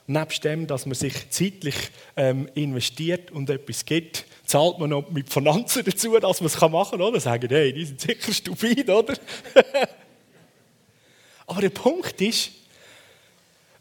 [0.07, 1.75] Nebst dem, dass man sich zeitlich
[2.15, 6.91] ähm, investiert und etwas gibt, zahlt man noch mit Finanzen dazu, dass man es machen
[6.91, 7.19] kann, oder?
[7.19, 9.13] Sagen, hey, die sind sicher stupid, oder?
[11.45, 12.51] Aber der Punkt ist,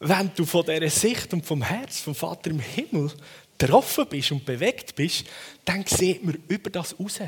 [0.01, 3.11] wenn du von dieser Sicht und vom Herz vom Vater im Himmel
[3.59, 5.25] getroffen bist und bewegt bist,
[5.65, 7.21] dann sieht man über das raus.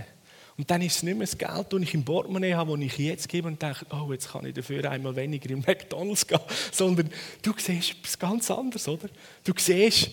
[0.57, 2.99] Und dann ist es nicht mehr das Geld, das ich im Portemonnaie habe, das ich
[2.99, 6.41] jetzt gebe und denke, oh, jetzt kann ich dafür einmal weniger in McDonalds gehen.
[6.73, 9.09] Sondern du siehst etwas ganz anderes, oder?
[9.43, 10.11] Du siehst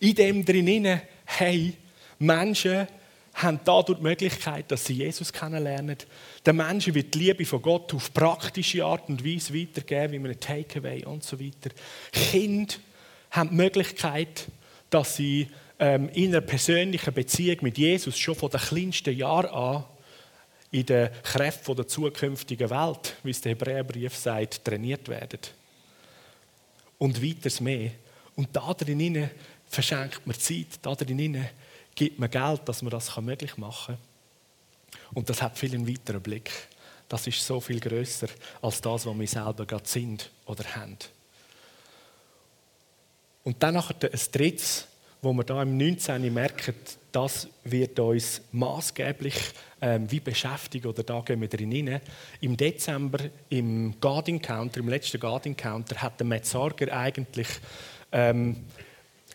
[0.00, 1.74] in dem drinnen, hey,
[2.18, 2.86] Menschen
[3.34, 5.96] haben dadurch die Möglichkeit, dass sie Jesus kennenlernen.
[6.44, 10.30] Den Menschen wird die Liebe von Gott auf praktische Art und Weise weitergeben, wie man
[10.30, 11.70] ein Takeaway und so weiter.
[12.12, 12.74] Kinder
[13.30, 14.46] haben die Möglichkeit,
[14.92, 19.84] dass sie ähm, in einer persönlichen Beziehung mit Jesus schon von den kleinsten Jahren an
[20.70, 25.40] in den Kräften der zukünftigen Welt, wie es der Hebräerbrief sagt, trainiert werden.
[26.98, 27.90] Und weiters mehr.
[28.36, 29.30] Und da drinnen
[29.66, 31.48] verschenkt man Zeit, da drinnen
[31.94, 35.00] gibt man Geld, dass man das möglich machen kann.
[35.14, 36.50] Und das hat viel einen weiteren Blick.
[37.08, 38.28] Das ist so viel größer
[38.62, 40.96] als das, was wir selber gerade sind oder haben.
[43.44, 44.86] Und dann nachher ein drittes,
[45.20, 46.32] wo wir da im 19.
[46.32, 46.74] merken,
[47.12, 49.36] das wird uns maßgeblich
[49.80, 52.00] ähm, wie beschäftigen oder da gehen wir drin rein.
[52.40, 57.48] Im Dezember im Guard Counter, im letzten Guard Counter, hat der Matt Sorger eigentlich
[58.10, 58.64] ähm,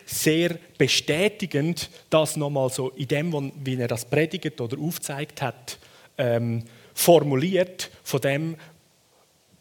[0.06, 5.78] sehr bestätigend das nochmal so in dem, wie er das predigt oder aufzeigt hat,
[6.18, 8.56] ähm, formuliert von dem,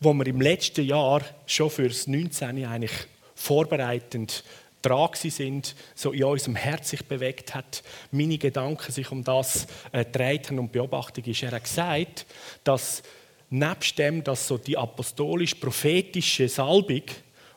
[0.01, 2.65] was wir im letzten Jahr schon fürs 19.
[2.65, 2.93] eigentlich
[3.37, 4.43] vorbereitend
[4.83, 10.05] dran sind, so in unserem Herz sich bewegt hat, meine Gedanken sich um das äh,
[10.05, 11.43] gedreht haben und Beobachtung ist.
[11.43, 12.27] Er hat gesagt,
[12.65, 13.03] dass
[13.51, 17.03] nebst dem, dass so die apostolisch-prophetische Salbung,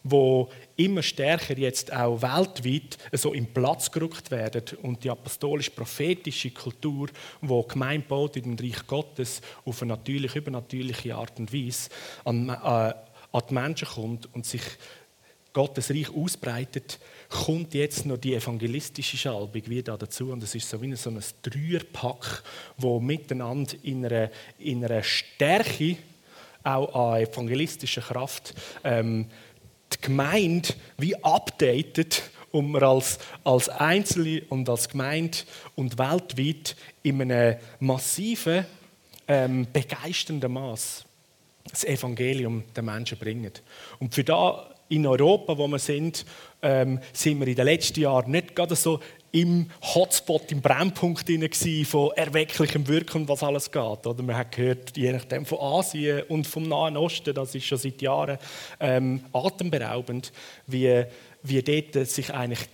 [0.04, 7.10] wo immer stärker jetzt auch weltweit so im Platz gerückt werden und die apostolisch-prophetische Kultur,
[7.42, 11.90] wo Gemeinde baut in den Reich Gottes auf eine natürlich übernatürliche Art und Weise
[12.24, 14.64] an, äh, an die Menschen kommt und sich
[15.54, 20.32] Gottes Reich ausbreitet, kommt jetzt noch die evangelistische Schalbung wieder dazu.
[20.32, 22.44] Und es ist so wie so ein Dreierpack,
[22.78, 25.98] wo miteinander in einer, in einer Stärke,
[26.64, 29.28] auch an evangelistischer Kraft, ähm,
[29.94, 35.38] die Gemeinde wie updatet, um wir als, als Einzelne und als Gemeinde
[35.76, 38.66] und weltweit in einem massiven,
[39.28, 41.06] ähm, begeisternden Maß
[41.70, 43.52] das Evangelium den Menschen bringen.
[44.00, 46.26] Und für da in Europa, wo wir sind,
[46.62, 49.00] ähm, sind wir in den letzten Jahren nicht gerade so
[49.32, 51.30] im Hotspot, im Brennpunkt
[51.86, 54.08] von erwecklichem Wirken, was alles geht.
[54.08, 57.78] Oder man hat gehört, je nachdem von Asien und vom Nahen Osten, das ist schon
[57.78, 58.40] seit Jahren
[58.80, 60.32] ähm, atemberaubend,
[60.66, 61.04] wie,
[61.44, 62.68] wie dort sich eigentlich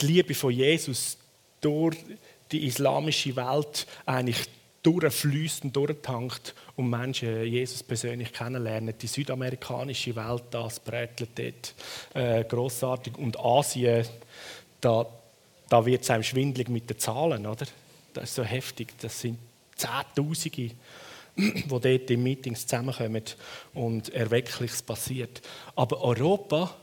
[0.00, 1.16] die Liebe von Jesus
[1.60, 1.96] durch
[2.52, 4.46] die islamische Welt eigentlich
[4.84, 8.94] durchfließt und durchtankt und Menschen Jesus persönlich kennenlernen.
[9.00, 11.74] Die südamerikanische Welt, das brätelt dort
[12.14, 14.06] äh, großartig und Asien,
[14.80, 15.06] da,
[15.68, 17.66] da wird es einem schwindlig mit den Zahlen, oder?
[18.12, 18.94] Das ist so heftig.
[19.00, 19.38] Das sind
[19.74, 20.70] Zehntausende,
[21.36, 23.22] die dort in Meetings zusammenkommen
[23.72, 25.40] und Erweckliches passiert.
[25.74, 26.76] Aber Europa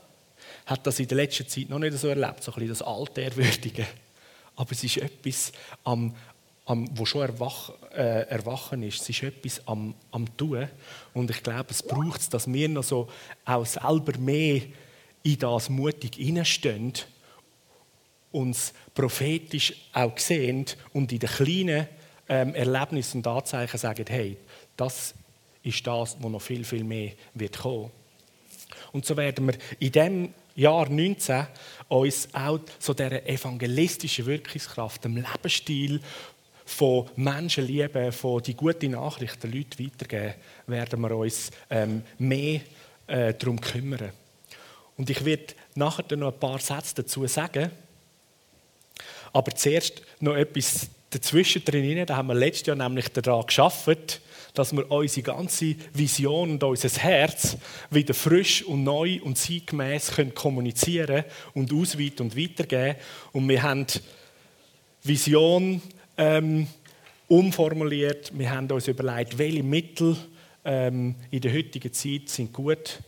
[0.66, 3.86] hat das in der letzten Zeit noch nicht so erlebt, so ein bisschen das Altehrwürdige.
[4.56, 5.52] Aber es ist etwas
[5.84, 6.14] am,
[6.64, 9.02] am, wo schon erwach, äh, erwachen ist.
[9.02, 10.68] Es ist etwas am, am Tun.
[11.14, 13.08] Und ich glaube, es braucht es, dass wir noch so
[13.44, 14.62] auch selber mehr
[15.22, 16.92] in das mutig hineinstehen,
[18.30, 21.86] uns prophetisch auch sehen und in den kleinen
[22.28, 24.36] ähm, Erlebnissen und Anzeichen sagen, hey,
[24.76, 25.14] das
[25.62, 27.90] ist das, was noch viel, viel mehr wird kommen.
[28.92, 31.46] Und so werden wir in dem Jahr 19
[31.88, 36.00] uns auch so dieser evangelistischen Wirkungskraft, dem Lebensstil
[36.64, 40.34] von Menschenliebe, von die gute Nachricht den Leuten weitergeben,
[40.66, 42.60] werden wir uns ähm, mehr
[43.06, 44.12] äh, darum kümmern.
[44.96, 47.70] Und ich werde nachher noch ein paar Sätze dazu sagen.
[49.32, 52.04] Aber zuerst noch etwas dazwischen drin.
[52.06, 54.20] Da haben wir letztes Jahr nämlich daran geschafft,
[54.54, 57.56] dass wir unsere ganze Vision und unser Herz
[57.90, 62.96] wieder frisch und neu und zeitgemäß kommunizieren und ausweiten und weitergeben.
[63.32, 63.86] Und wir haben
[65.02, 65.80] Vision
[66.16, 66.66] ähm,
[67.28, 68.30] umformuliert.
[68.36, 70.16] Wir haben uns überlegt, welche Mittel
[70.64, 73.00] ähm, in der heutigen Zeit sind gut,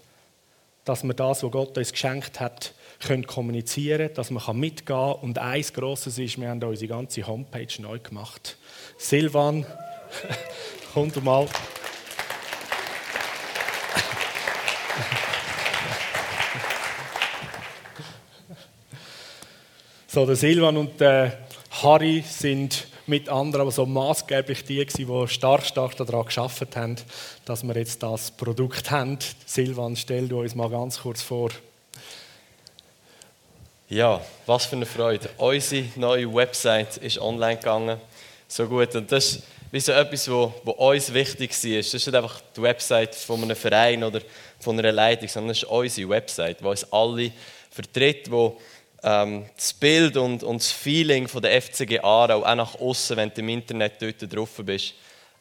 [0.84, 5.12] dass wir das, was Gott uns geschenkt hat, können kommunizieren, dass man mitgehen kann.
[5.22, 8.56] Und eins Grosses ist, wir haben unsere ganze Homepage neu gemacht.
[8.96, 9.66] Silvan,
[10.94, 11.46] komm mal.
[20.06, 21.38] So, der Silvan und der
[21.82, 26.96] Harry sind mit anderen, aber so maßgeblich die, die stark, stark daran geschafft haben,
[27.44, 29.18] dass wir jetzt das Produkt haben.
[29.46, 31.50] Silvan, stell du uns mal ganz kurz vor.
[33.88, 35.28] Ja, was für eine Freude.
[35.36, 38.00] Unsere neue Website ist online gegangen.
[38.48, 38.94] So gut.
[38.94, 41.76] Und das ist wie so etwas, was uns wichtig war.
[41.76, 44.20] Das ist nicht einfach die Website von einem Verein oder
[44.60, 47.32] von einer Leitung, sondern das ist unsere Website, die uns alle
[47.70, 48.60] vertritt, wo
[49.04, 53.28] ähm, das Bild und, und das Feeling von der FCG Aarau auch nach außen, wenn
[53.28, 54.94] du im Internet dort drauf bist,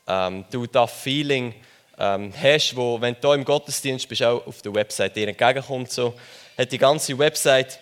[0.06, 1.56] ähm, du das Feeling
[1.98, 5.92] ähm, hast, wo, wenn du hier im Gottesdienst bist, auch auf der Website dir entgegenkommt.
[5.92, 6.14] So,
[6.58, 7.80] hat die ganze Website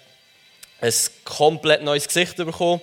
[0.80, 2.82] ein komplett neues Gesicht bekommen.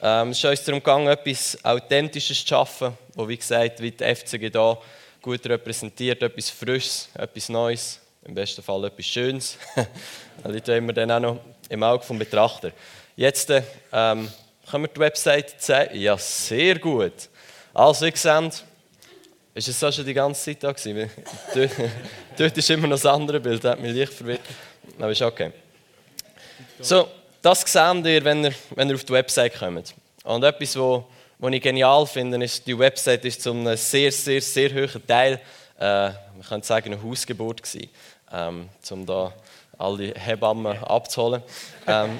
[0.00, 4.04] Ähm, es ist uns darum gegangen, etwas Authentisches zu schaffen, wo wie gesagt, wie die
[4.04, 4.78] FCG da
[5.20, 9.58] gut repräsentiert, etwas Frisches, etwas Neues, im besten Fall etwas Schönes.
[10.44, 12.72] liegt immer dann auch noch im Auge des Betrachter.
[13.16, 14.30] Jetzt ähm,
[14.70, 15.98] können wir die Website zeigen.
[15.98, 17.28] Ja, sehr gut.
[17.74, 18.64] Also, ihr seht,
[19.54, 20.72] ist es so schon die ganze Zeit da
[22.38, 24.40] dort ist immer noch das andere Bild, das hat mich leicht verwirrt.
[24.98, 25.52] Aber ist okay.
[26.80, 27.08] So,
[27.42, 29.94] das seht ihr, wenn ihr, wenn ihr auf die Website kommt.
[30.24, 31.02] Und etwas, was
[31.38, 35.40] was ich genial finde, ist, die Website ist zu einem sehr, sehr, sehr hohen Teil,
[35.78, 37.88] äh, man könnte sagen, eine Hausgeburt gewesen,
[38.32, 39.32] ähm, um da
[39.78, 41.42] alle Hebammen abzuholen.
[41.86, 42.18] Ähm,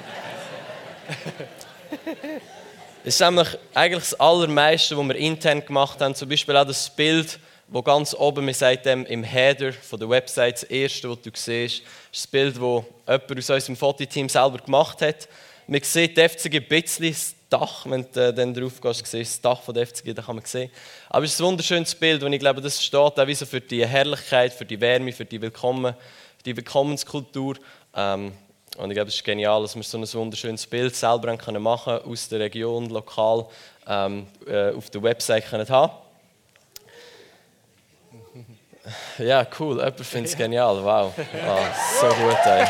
[3.03, 6.15] das ist nämlich eigentlich das Allermeiste, was wir intern gemacht haben.
[6.15, 10.55] Zum Beispiel auch das Bild, wo ganz oben, wir sagen im Header von der Website,
[10.55, 15.01] das erste, was du siehst, ist das Bild, das jemand aus unserem Fototeam selber gemacht
[15.01, 15.27] hat.
[15.67, 19.33] Man sieht die FCG ein bisschen, das Dach, wenn du äh, dann drauf gehst, siehst
[19.33, 20.71] das Dach von der FCG, da kann man sehen.
[21.09, 23.61] Aber es ist ein wunderschönes Bild und ich glaube, das steht auch wie so für
[23.61, 25.95] die Herrlichkeit, für die Wärme, für die, Willkommen,
[26.45, 27.55] die Willkommenskultur.
[27.95, 28.33] Ähm,
[28.77, 31.99] und ich glaube, es ist genial, dass wir so ein wunderschönes Bild selber können machen
[31.99, 33.45] aus der Region, lokal,
[33.87, 35.91] ähm, äh, auf der Website können haben
[39.17, 39.77] Ja, cool.
[39.77, 40.83] Jemand findet es genial.
[40.83, 41.13] Wow.
[41.17, 41.57] Oh,
[41.99, 42.65] so gut, ey.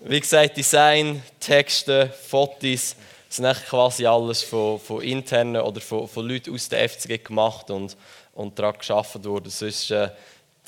[0.00, 2.96] Wie gesagt, Design, Texte, Fotos,
[3.36, 7.96] sind quasi alles von, von internen oder von, von Leuten aus der FCG gemacht und,
[8.34, 9.50] und daran geschaffen worden.
[9.50, 10.10] Sonst, äh,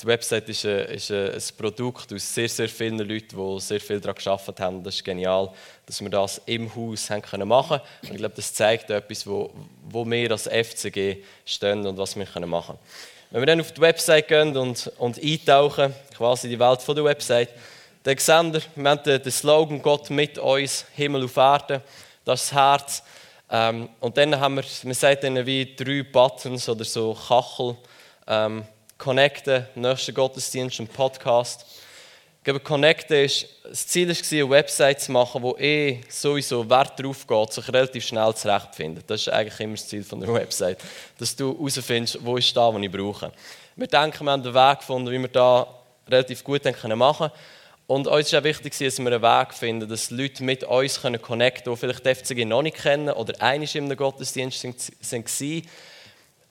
[0.01, 3.99] die Website ist, ein, ist ein Produkt aus sehr, sehr vielen Leuten, die sehr viel
[3.99, 4.81] daran geschafft haben.
[4.81, 5.51] Das ist genial,
[5.85, 8.13] dass wir das im Haus haben können machen können.
[8.13, 9.51] Ich glaube, das zeigt etwas, wo,
[9.89, 13.29] wo wir als FCG stehen und was wir können machen können.
[13.31, 17.03] Wenn wir dann auf die Website gehen und, und eintauchen, quasi die Welt von der
[17.03, 17.49] Website,
[18.03, 21.81] dann sehen wir, wir haben den Slogan «Gott mit uns, Himmel auf Erde»,
[22.29, 23.03] das ist das Herz.
[23.49, 27.75] Ähm, und dann haben wir, man sagt ihnen wie drei Buttons oder so Kachel,
[28.27, 28.63] ähm,
[28.97, 31.65] Connecten, nächsten Gottesdienst und Podcast.
[32.43, 37.25] Glaube, Connecten ist, das Ziel war, eine Website zu machen, wo eh sowieso Wert darauf
[37.25, 39.03] geht, sich relativ schnell zurechtzufinden.
[39.07, 40.77] Das ist eigentlich immer das Ziel von der Website.
[41.17, 43.31] Dass du herausfindest, wo ist da, was ich brauche.
[43.75, 45.67] Wir denken, wir haben einen Weg gefunden, wie wir da
[46.07, 47.31] relativ gut machen können.
[47.89, 51.19] Und uns ist auch wichtig, dass wir einen Weg finden, dass Leute mit uns können
[51.19, 54.63] connecten können, die vielleicht die FCG noch nicht kennen oder einig im Gottesdienst
[55.01, 55.65] sind,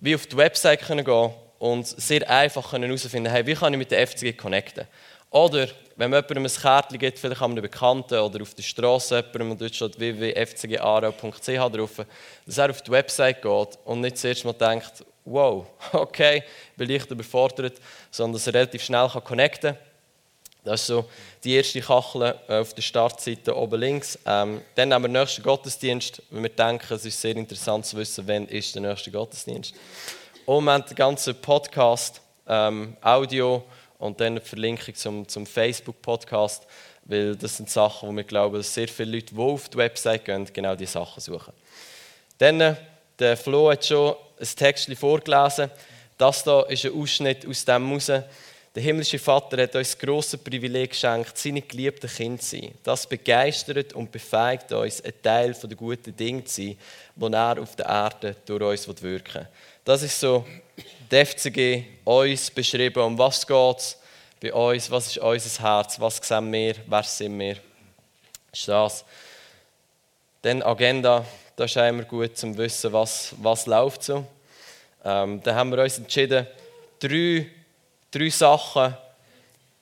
[0.01, 3.93] wie auf die Website können gehen und sehr einfach herausfinden hey, wie kann ich mit
[3.93, 4.89] der FCG connecten.
[5.31, 9.15] Oder wenn man jemandem ein Kärtchen gibt, vielleicht an einem Bekannten oder auf der Straße
[9.19, 12.05] jemandem, und dort steht www.fcgarau.ch drauf,
[12.47, 16.43] dass er auf die Website geht und nicht zuerst mal denkt, wow, okay,
[16.77, 17.75] bin leicht überfordert,
[18.11, 19.88] sondern dass er relativ schnell connecten kann.
[20.65, 21.05] Das ist so
[21.45, 24.19] die erste Kachel äh, auf der Startseite oben links.
[24.27, 27.97] Ähm, dann haben wir den nächsten Gottesdienst, weil wir denken, es ist sehr interessant zu
[27.97, 29.75] wissen, wann ist der nächste Gottesdienst.
[30.45, 33.63] Und wir haben den ganzen Podcast, ähm, Audio
[33.99, 36.67] und dann eine Verlinkung zum, zum Facebook-Podcast,
[37.05, 40.25] weil das sind Sachen, wo wir glauben, dass sehr viele Leute, die auf die Website
[40.25, 41.53] gehen, genau diese Sachen suchen.
[42.39, 42.75] Dann, äh,
[43.19, 45.71] der Flo hat schon ein Text vorgelesen.
[46.17, 48.11] Das hier ist ein Ausschnitt aus dem raus.
[48.75, 52.75] Der himmlische Vater hat uns das grosse Privileg geschenkt, seine geliebten Kinder zu sein.
[52.85, 56.77] Das begeistert und befähigt uns, ein Teil der guten Dinge zu sein,
[57.17, 59.49] die er auf der Erde durch uns wirken will.
[59.85, 60.45] Das ist so
[61.11, 63.03] die FCG uns beschrieben.
[63.03, 63.97] Um was geht es
[64.41, 64.91] bei uns?
[64.91, 65.99] Was ist unser Herz?
[65.99, 66.75] Was sehen wir?
[66.87, 67.57] Wer sind wir?
[68.53, 69.05] Ist das.
[70.43, 71.25] Dann Agenda.
[71.57, 74.25] Das ist immer gut zum Wissen, was, was läuft so.
[75.05, 76.47] Ähm, dann haben wir uns entschieden,
[77.01, 77.47] drei
[78.11, 78.95] drei Sachen,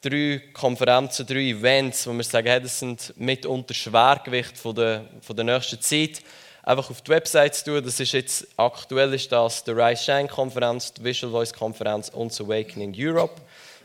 [0.00, 5.36] drei Konferenzen, drei Events, wo wir sagen, hey, das sind mitunter Schwergewicht von der, von
[5.36, 6.22] der nächsten Zeit.
[6.62, 7.84] Einfach auf die Website zu tun.
[7.84, 12.32] Das ist jetzt aktuell ist das die Rise Shine Konferenz, die Visual Voice Konferenz und
[12.32, 13.40] das Awakening Europe.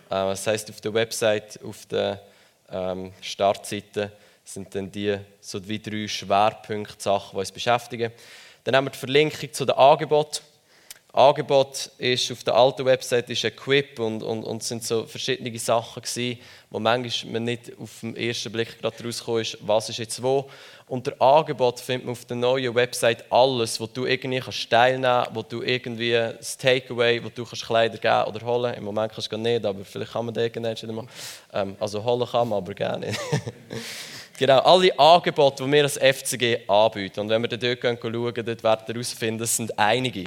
[0.09, 2.21] Äh, das heißt auf der Website, auf der
[2.71, 4.11] ähm, Startseite
[4.43, 8.11] sind dann die so wie drei Schwerpunkte Sachen, die uns beschäftigen.
[8.63, 10.41] Dann haben wir die Verlinkung zu den Angeboten.
[11.13, 16.01] Angebot ist auf der alten Website ist Equip und, und, und sind so verschiedene Sachen
[16.01, 16.39] gewesen,
[16.69, 20.49] wo manchmal man nicht auf den ersten Blick gerade rausgekommen ist, was ist jetzt wo.
[20.87, 25.41] Unter Angebot findet man auf der neuen Website alles, wo du irgendwie kannst teilnehmen, wo
[25.41, 28.73] du irgendwie das Takeaway, wo du kannst Kleider geben oder holen.
[28.75, 31.05] Im Moment kannst du nicht, aber vielleicht kann man das irgendwann mal.
[31.53, 33.19] Ähm, also holen kann man, aber gerne nicht.
[34.41, 37.19] Genau, alle Angebote, die wir als FCG anbieten.
[37.19, 40.23] Und wenn wir dort schauen, dort werden wir herausfinden, es sind einige.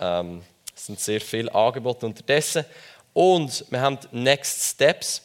[0.00, 0.42] Ähm,
[0.74, 2.64] es sind sehr viele Angebote unterdessen.
[3.12, 5.22] Und wir haben Next Steps.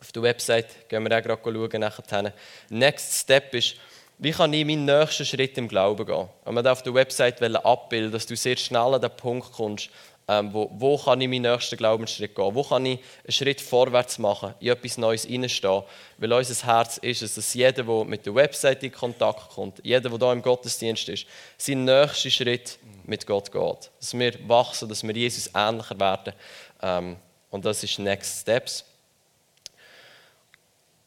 [0.00, 1.80] Auf der Website gehen wir auch gerade schauen.
[1.80, 2.32] Nachher.
[2.68, 3.76] Next Step ist,
[4.18, 6.28] wie kann ich meinen nächsten Schritt im Glauben gehen?
[6.44, 9.90] Und wir auf der Website abbilden, dass du sehr schnell an den Punkt kommst,
[10.30, 12.54] ähm, wo, wo kann ich meinen nächsten Glaubensschritt gehen?
[12.54, 15.82] Wo kann ich einen Schritt vorwärts machen, in etwas Neues reinstehen?
[16.18, 20.10] Weil unser Herz ist es, dass jeder, der mit der Website in Kontakt kommt, jeder,
[20.10, 21.26] der hier im Gottesdienst ist,
[21.56, 22.78] seinen nächsten Schritt
[23.08, 23.90] mit Gott geht.
[23.98, 26.34] Dass wir wachsen, dass wir Jesus ähnlicher werden.
[26.82, 27.16] Ähm,
[27.50, 28.84] und das ist Next Steps.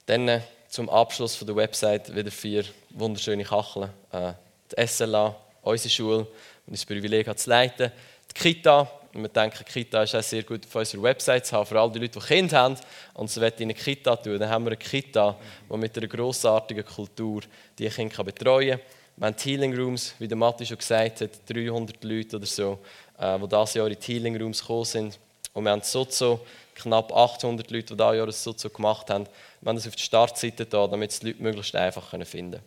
[0.08, 3.90] Dann äh, zum Abschluss von der Website wieder vier wunderschöne Kacheln.
[4.12, 4.34] Äh,
[4.72, 6.18] die SLA, unsere Schule,
[6.66, 7.92] und das Privileg hat zu leiten.
[8.30, 11.80] Die Kita, wir denken, Kita ist auch sehr gut auf unserer Website zu haben, für
[11.80, 12.78] all die Leute, die Kinder haben
[13.14, 14.40] und sie in eine Kita tun.
[14.40, 15.38] Dann haben wir eine Kita,
[15.70, 17.42] die mit einer grossartigen Kultur
[17.78, 19.01] die Kinder betreuen kann.
[19.18, 22.80] Wir haben Healing Rooms, wie der Matti schon gesagt hat, 300 Leute oder so,
[23.20, 25.20] äh, die dieses Jahr in die Healing Rooms gekommen sind.
[25.54, 26.42] Und wir haben Sozo,
[26.76, 29.26] knapp 800 Leute, die dieses Jahr ein Sozo gemacht haben.
[29.60, 32.64] Wir haben das auf die Startseite da, damit die Leute möglichst einfach finden können.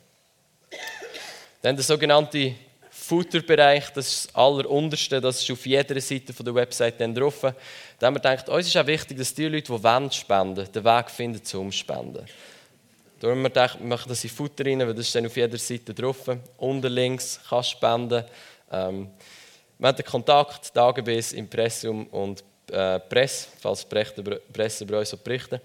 [1.63, 2.55] Dann der sogenannte
[2.91, 7.41] Futterbereich, das ist das allerunterste, das ist auf jeder Seite der Website dann drauf.
[7.99, 10.85] Da haben wir gedacht, uns ist auch wichtig, dass die Leute, die wollen spenden, den
[10.85, 12.25] Weg finden zum Spenden.
[13.25, 15.35] Da haben wir gedacht, wir machen das in Futter rein, weil das ist dann auf
[15.35, 16.29] jeder Seite drauf.
[16.59, 18.23] Unten links kannst du spenden.
[18.71, 19.09] Ähm,
[19.79, 24.23] wir haben den Kontakt, Tagebiss, Impressum und äh, Presse, falls die
[24.53, 25.59] Presse über uns berichten.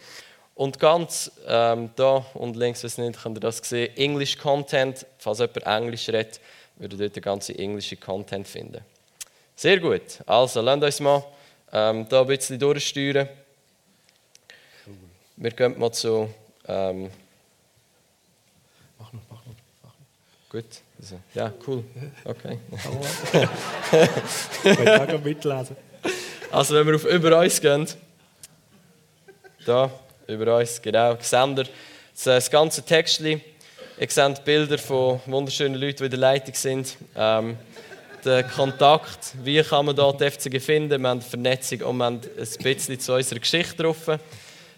[0.56, 5.40] Und ganz ähm, da und links, weiß nicht, könnt ihr das sehen, English Content, falls
[5.40, 6.40] jemand Englisch redet,
[6.78, 8.86] würde dort den ganzen englischen Content finden.
[9.58, 10.22] Sehr gut.
[10.26, 11.26] Also, lasst uns mal
[11.74, 13.28] ähm, da ein bisschen durchsteuern.
[15.36, 16.34] Wir gehen mal zu
[16.66, 17.12] ähm,
[20.50, 20.66] Gut.
[21.00, 21.84] Also, ja, cool.
[22.26, 22.58] Okay.
[24.64, 25.78] ich kann mitlesen.
[26.52, 27.88] Also, wenn wir auf über uns gehen,
[29.64, 29.92] da,
[30.26, 31.66] über uns, genau, Gesender,
[32.24, 33.40] das ganze Textli,
[34.00, 36.98] ihr seht Bilder von wunderschönen Leuten, die in der Leitung sind.
[37.16, 37.56] Ähm,
[38.26, 42.22] der Kontakt, wie kann man da die FCG finden, wir haben Vernetzung und wir haben
[42.22, 44.06] ein bisschen zu unserer Geschichte drauf.
[44.08, 44.20] Das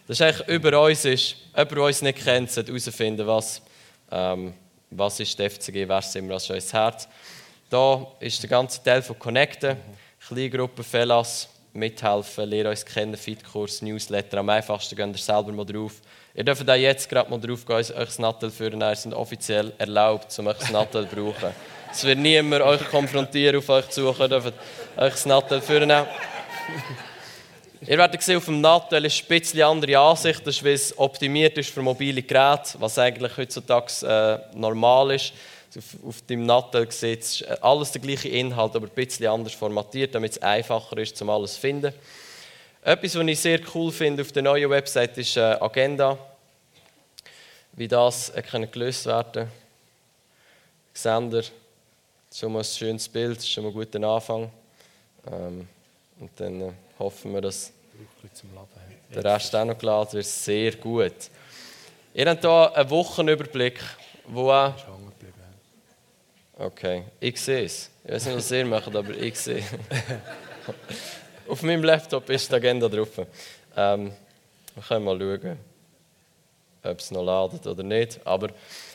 [0.07, 3.61] ist eigentlich über uns ist, jemand, der uns nicht kennt, herausfinden, was
[4.11, 4.53] ähm,
[4.91, 7.07] was ist die FCG, wer sind wir als unser Herz.
[7.69, 9.77] Da ist der ganze Teil von Connecten,
[10.27, 14.39] Kleingruppen, Fellas, mithelfen, lernen uns kennen, Fitkurs, Newsletter.
[14.39, 16.01] Am einfachsten gehen ihr selber mal drauf.
[16.35, 18.81] Ihr dürft auch jetzt gerade mal drauf gehen, euch das Nattel führen.
[18.81, 21.51] Ihr sind offiziell erlaubt, um euch das Nattel zu brauchen.
[21.91, 24.53] Es wird niemand euch konfrontieren, auf euch zu suchen, ihr dürft
[24.97, 25.91] euch das Nattel führen.
[27.87, 30.45] Ihr werdet sehen, auf dem Nattel ist ein bisschen andere Ansicht.
[30.45, 35.33] Das ist, weil es optimiert ist für mobile Geräte, was eigentlich heutzutage äh, normal ist.
[35.75, 40.13] Auf, auf dem Nattel sieht es alles der gleiche Inhalt, aber ein bisschen anders formatiert,
[40.13, 41.91] damit es einfacher ist, um alles zu finden.
[42.83, 46.19] Etwas, was ich sehr cool finde auf der neuen Website, ist äh, Agenda.
[47.73, 49.49] Wie das äh, kann gelöst werden
[50.93, 51.31] kann.
[51.31, 51.51] Seht
[52.31, 54.51] schon mal ein schönes Bild, schon mal ein guter Anfang.
[55.31, 55.67] Ähm,
[56.19, 56.71] und dann äh,
[57.01, 57.71] hoffen wir, dass
[59.13, 60.25] der Rest auch noch geladen wird.
[60.25, 61.13] Sehr gut.
[62.13, 63.79] Ihr habt hier einen Wochenüberblick,
[64.27, 64.73] wo auch...
[66.57, 67.89] Okay, ich sehe es.
[68.03, 69.63] Ich weiß nicht, was ihr macht, aber ich sehe
[71.47, 73.09] Auf meinem Laptop ist die Agenda drauf.
[73.75, 74.11] Ähm,
[74.75, 75.57] wir können mal schauen,
[76.83, 78.19] ob es noch ladet oder nicht.
[78.25, 78.49] Aber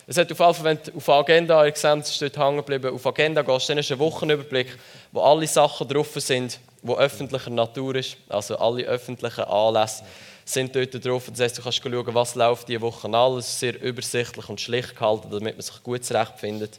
[0.06, 2.94] es hat auf jeden Fall, wenn du auf Agenda, ihr seht, es steht hängen geblieben,
[2.94, 4.78] auf Agenda gehst, dann ist ein Wochenüberblick,
[5.12, 10.04] wo alle Sachen drauf sind, die öffentlicher Natur ist, also alle öffentlichen Anlässe
[10.46, 11.28] sind dort drauf.
[11.28, 13.46] Das heisst, du kannst schauen, was läuft diese Woche alles.
[13.46, 16.78] Es ist sehr übersichtlich und schlicht gehalten, damit man sich gut zurechtfindet.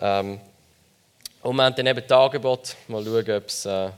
[0.00, 0.40] Ähm,
[1.42, 2.72] und wir haben dann eben die Angebote.
[2.88, 3.92] Mal schauen, ob es, äh, ob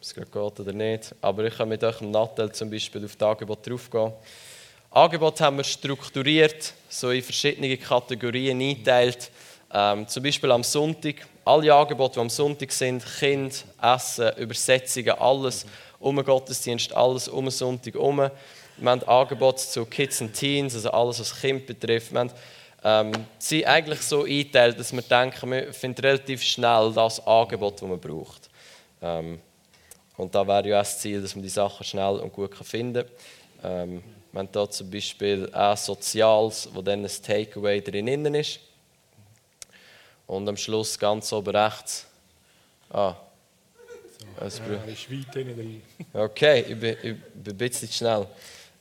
[0.00, 1.14] es geht oder nicht.
[1.20, 4.12] Aber ich kann mit euch im Nattel zum Beispiel auf die Angebote draufgehen.
[4.92, 9.30] Angebote haben wir strukturiert, so in verschiedene Kategorien eingeteilt.
[9.72, 11.28] Ähm, zum Beispiel am Sonntag.
[11.44, 15.64] Alle Angebote, die am Sonntag sind, Kind, Essen, Übersetzungen, alles
[16.00, 18.16] um den Gottesdienst, alles um den Sonntag herum.
[18.78, 22.12] Wir haben Angebote zu Kids and Teens, also alles, was Kind betrifft.
[22.12, 22.32] Wir haben,
[22.82, 27.88] ähm, sind eigentlich so eingeteilt, dass wir denken, wir finden relativ schnell das Angebot, das
[27.88, 28.50] man braucht.
[29.00, 29.38] Ähm,
[30.16, 33.06] und da wäre ja auch das Ziel, dass man die Sachen schnell und gut finden
[33.62, 33.88] kann.
[33.88, 34.02] Ähm,
[34.32, 38.60] wir haben hier zum Beispiel auch Soziales, wo dann ein Takeaway drin ist.
[40.26, 42.06] Und am Schluss ganz oben rechts.
[42.90, 43.16] Ah,
[44.38, 45.82] also, ja, ist weit drin.
[46.12, 48.26] Okay, ich bin, ich bin ein bisschen schnell.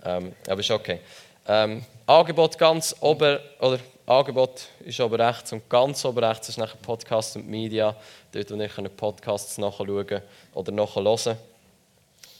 [0.05, 0.99] Ähm, aber ist okay.
[1.47, 6.77] Ähm, Angebot ganz oben, oder Angebot ist oben rechts und ganz oben rechts ist nachher
[6.77, 7.95] Podcast und Media.
[8.31, 10.21] Dort, wo ich Podcasts nachschauen
[10.53, 11.37] oder nachhören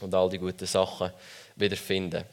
[0.02, 1.12] und all die guten Sachen
[1.56, 2.24] wiederfinden.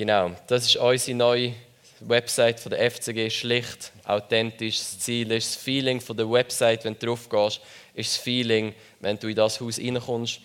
[0.00, 1.52] Genau, das ist unsere neue
[2.00, 3.28] Website von der FCG.
[3.28, 4.78] Schlicht, authentisch.
[4.78, 7.60] Das Ziel ist das Feeling von der Website, wenn du drauf gehst,
[7.92, 10.40] ist das Feeling, wenn du in das Haus reinkommst.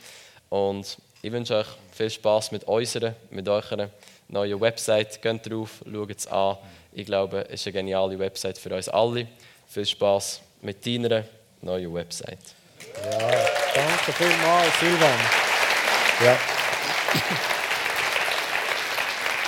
[0.49, 3.89] Und ich wünsche euch viel Spaß mit unserer, mit eurer
[4.27, 5.21] neuen Website.
[5.21, 6.57] Geht drauf, schaut es an.
[6.91, 9.25] Ich glaube, es ist eine geniale Website für uns alle.
[9.69, 11.23] Viel Spaß mit deiner
[11.61, 12.39] neuen Website.
[13.09, 13.29] Ja,
[13.73, 15.19] danke vielmals, Silvan.
[16.25, 17.54] Ja.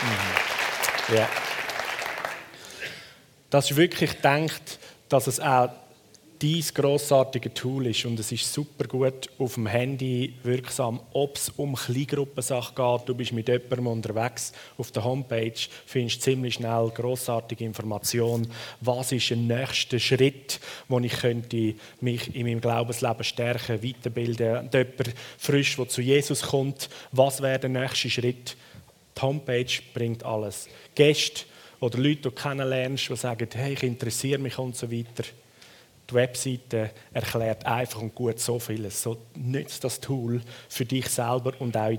[0.01, 1.15] Mhm.
[1.15, 1.29] Ja.
[3.49, 4.79] Das ist wirklich gedacht,
[5.09, 5.69] dass es auch
[6.39, 11.49] dein grossartige Tool ist und es ist super gut auf dem Handy wirksam, ob es
[11.49, 15.53] um Kleingruppensachen geht, du bist mit jemandem unterwegs auf der Homepage,
[15.85, 22.45] findest ziemlich schnell grossartige Informationen, was ist der nächste Schritt, wo ich könnte mich in
[22.45, 28.09] meinem Glaubensleben stärken, weiterbilden, und jemand frisch, der zu Jesus kommt, was wäre der nächste
[28.09, 28.55] Schritt?
[29.18, 30.68] Die Homepage bringt alles.
[30.93, 31.45] Gäste
[31.80, 35.24] oder Leute, die du kennenlernst, die sagen, hey, ich interessiere mich und so weiter
[36.09, 39.01] die Webseite erklärt einfach und gut so vieles.
[39.01, 41.97] So nützt das Tool für dich selber und auch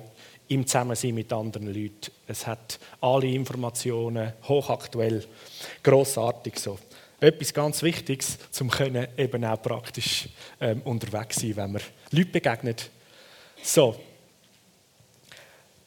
[0.48, 2.10] im Zusammensein mit anderen Leuten.
[2.26, 5.24] Es hat alle Informationen, hochaktuell,
[5.82, 6.78] großartig so.
[7.20, 8.38] Etwas ganz Wichtiges,
[8.70, 10.28] können eben auch praktisch
[10.60, 12.90] ähm, unterwegs sein, wenn man Leute begegnet.
[13.62, 13.96] So,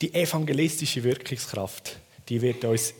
[0.02, 1.98] die evangelistische Wirkungskraft,
[2.28, 2.94] die wird uns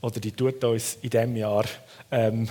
[0.00, 1.64] oder die tut uns in diesem Jahr
[2.10, 2.48] ähm,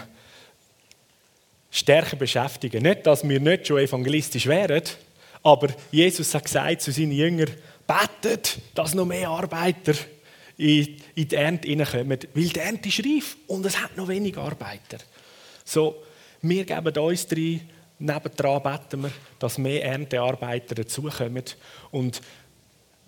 [1.72, 2.84] stärker beschäftigen.
[2.84, 4.84] Nicht, dass wir nicht schon evangelistisch wären,
[5.44, 7.50] aber Jesus hat gesagt zu seinen Jüngern,
[7.88, 9.94] betet, dass noch mehr Arbeiter
[10.58, 14.98] in, die Ernte hineinkommen, weil die Ernte ist reif und es hat noch wenig Arbeiter.
[15.64, 16.04] So,
[16.42, 17.62] wir geben uns drei,
[18.00, 21.44] nebendran beten wir, dass mehr Erntearbeiter dazukommen
[21.92, 22.22] und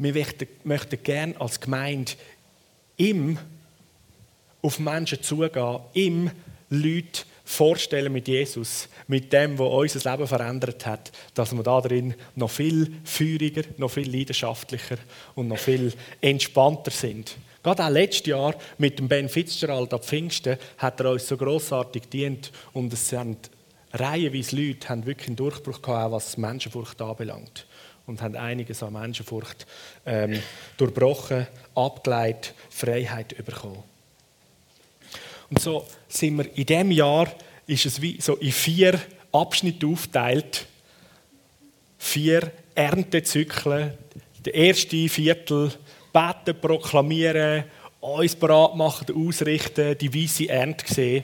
[0.01, 0.25] wir
[0.63, 2.13] möchten, gerne als Gemeinde
[2.97, 3.37] im
[4.63, 6.31] auf Menschen zugehen, im
[6.69, 12.15] Leute vorstellen mit Jesus, mit dem, was unser Leben verändert hat, dass wir da drin
[12.35, 14.97] noch viel feuriger, noch viel leidenschaftlicher
[15.35, 17.35] und noch viel entspannter sind.
[17.61, 22.03] Gerade auch letztes Jahr mit dem Ben Fitzgerald ab Pfingsten hat er uns so grossartig
[22.03, 23.51] gedient und es sind
[23.93, 27.67] reihenweise Leute haben wirklich einen Durchbruch gehabt, was Menschenfurcht anbelangt
[28.11, 29.65] und haben einiges an Menschenfurcht
[30.05, 30.41] ähm,
[30.77, 33.83] durchbrochen, abgeleitet, Freiheit bekommen.
[35.49, 37.31] Und so sind wir in diesem Jahr,
[37.67, 38.99] ist es wie so in vier
[39.31, 40.67] Abschnitte aufgeteilt.
[41.97, 43.93] Vier Erntezyklen.
[44.43, 45.71] Der erste Viertel
[46.11, 47.63] beten, proklamieren,
[47.99, 51.23] uns bereit machen, ausrichten, die weiße Ernte sehen.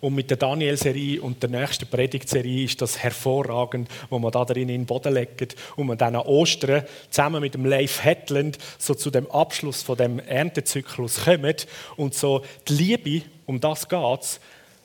[0.00, 4.68] Und mit der Daniel-Serie und der nächsten Predigtserie ist das hervorragend, wo man da drin
[4.68, 8.94] in den Boden legt und man dann an Ostern zusammen mit dem Leif Hetland so
[8.94, 11.66] zu dem Abschluss von dem Erntezyklus kommt
[11.96, 14.40] und so die Liebe, um das geht's,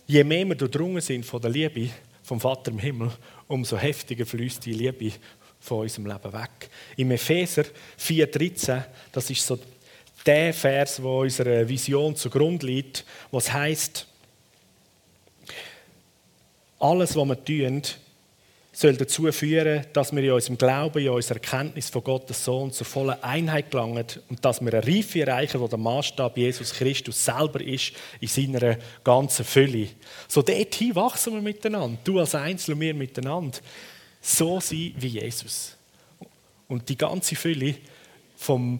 [0.08, 1.90] je mehr wir durchdrungen sind von der Liebe
[2.24, 3.12] vom Vater im Himmel,
[3.48, 5.12] umso heftiger fließt die Liebe
[5.60, 6.70] von unserem Leben weg.
[6.98, 7.64] Im Epheser
[8.00, 9.60] 4,13, das ist so
[10.26, 14.08] der Vers, wo unserer Vision zugrunde liegt, was heißt,
[16.84, 17.82] alles, was wir tun,
[18.74, 22.86] soll dazu führen, dass wir in unserem Glauben, in unserer Erkenntnis von Gottes Sohn zur
[22.86, 27.62] vollen Einheit gelangen und dass wir eine Reife erreichen, wo der Maßstab Jesus Christus selber
[27.62, 29.90] ist, in seiner ganzen Fülle.
[30.28, 33.60] So dorthin wachsen wir miteinander, du als Einzelne und wir miteinander.
[34.20, 35.78] So sein wie Jesus.
[36.68, 37.76] Und die ganze Fülle
[38.36, 38.80] vom,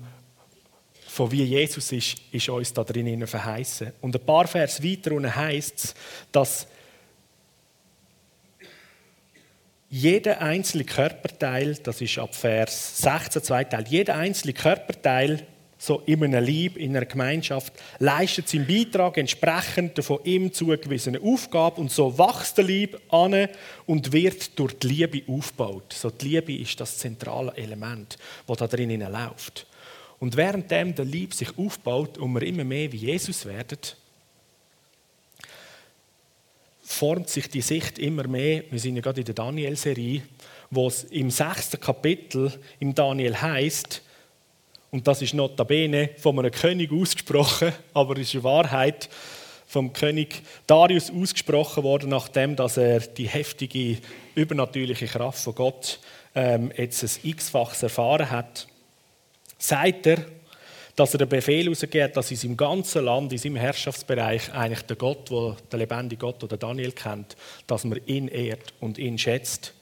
[1.08, 3.94] von wie Jesus ist, ist uns da drinnen verheißen.
[4.02, 5.96] Und ein paar Vers weiter heißt es,
[6.32, 6.68] dass
[9.94, 15.46] jeder einzelne Körperteil, das ist ab Vers 16, zwei Teil, jeder einzelne Körperteil,
[15.78, 21.22] so in einem Lieb, in einer Gemeinschaft, leistet seinen Beitrag entsprechend der von ihm zugewiesenen
[21.22, 23.48] Aufgabe und so wächst der Lieb an
[23.86, 25.94] und wird durch die Liebe aufgebaut.
[25.94, 28.18] So die Liebe ist das zentrale Element,
[28.48, 29.68] das da drinnen läuft.
[30.18, 33.78] Und währenddem der Lieb sich aufbaut und wir immer mehr wie Jesus werden,
[36.94, 38.64] formt sich die Sicht immer mehr.
[38.70, 40.22] Wir sind ja gerade in der Daniel-Serie,
[40.70, 44.02] wo es im sechsten Kapitel im Daniel heißt,
[44.92, 49.10] und das ist notabene von einem König ausgesprochen, aber ist in Wahrheit
[49.66, 53.98] vom König Darius ausgesprochen worden, nachdem dass er die heftige
[54.36, 56.00] übernatürliche Kraft von Gott
[56.36, 58.68] ähm, jetzt ein x-faches erfahren hat.
[59.58, 60.20] Sagt er,
[60.96, 64.96] dass er den Befehl herausgeht, dass in seinem ganzen Land, in seinem Herrschaftsbereich, eigentlich der
[64.96, 67.36] Gott, wo der lebendige Gott oder Daniel kennt,
[67.66, 69.74] dass man ihn ehrt und ihn schätzt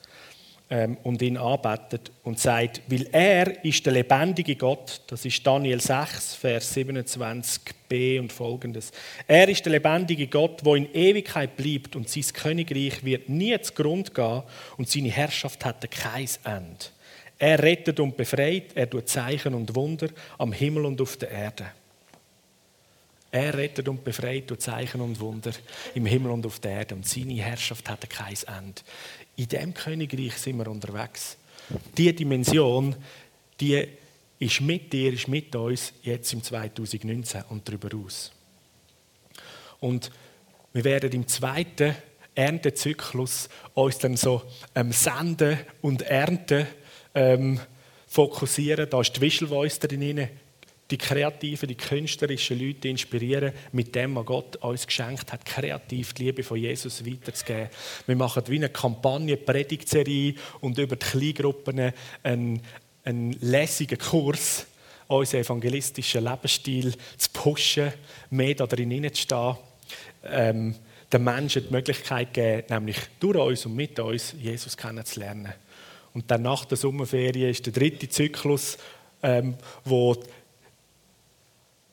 [0.69, 5.81] ähm, und ihn arbeitet und sagt, weil er ist der lebendige Gott, das ist Daniel
[5.81, 8.91] 6, Vers 27b und folgendes.
[9.27, 14.11] Er ist der lebendige Gott, wo in Ewigkeit bleibt und sein Königreich wird nie zugrunde
[14.11, 14.43] gehen
[14.77, 16.85] und seine Herrschaft hat kein Ende.
[17.41, 21.71] Er rettet und befreit, er tut Zeichen und Wunder am Himmel und auf der Erde.
[23.31, 25.51] Er rettet und befreit durch Zeichen und Wunder
[25.95, 26.93] im Himmel und auf der Erde.
[26.93, 28.83] Und seine Herrschaft hat kein Ende.
[29.37, 31.35] In dem Königreich sind wir unterwegs.
[31.97, 32.95] Diese Dimension,
[33.59, 33.87] die
[34.37, 38.31] ist mit dir, ist mit uns jetzt im 2019 und darüber aus.
[39.79, 40.11] Und
[40.73, 41.95] wir werden im zweiten
[42.35, 44.43] Erntezyklus uns dann so
[44.75, 46.67] ähm, senden und ernten
[47.13, 47.59] ähm,
[48.07, 48.89] fokussieren.
[48.89, 50.27] Da ist die Visual Voice drin,
[50.91, 56.25] die kreativen, die künstlerischen Leute inspirieren, mit dem, was Gott uns geschenkt hat, kreativ die
[56.25, 57.69] Liebe von Jesus weiterzugeben.
[58.05, 61.93] Wir machen wie eine Kampagne, Predigtserie und über die Kleingruppen
[62.23, 62.61] einen,
[63.05, 64.67] einen lässigen Kurs,
[65.07, 67.93] unseren evangelistischen Lebensstil zu pushen,
[68.29, 69.55] mehr da drin zu stehen,
[70.25, 70.75] ähm,
[71.11, 75.53] den Menschen die Möglichkeit geben, nämlich durch uns und mit uns Jesus kennenzulernen.
[76.13, 78.77] Und dann nach der Sommerferien ist der dritte Zyklus,
[79.23, 79.55] ähm,
[79.85, 80.27] wo die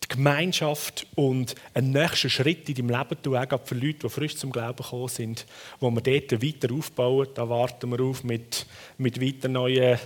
[0.09, 4.51] Gemeinschaft und ein nächster Schritt in deinem Leben tun, auch für Leute, die frisch zum
[4.51, 5.47] Glauben gekommen sind,
[5.81, 7.29] wo wir dort weiter aufbauen.
[7.35, 8.67] Da warten wir auf mit,
[8.97, 9.99] mit weiter neuen,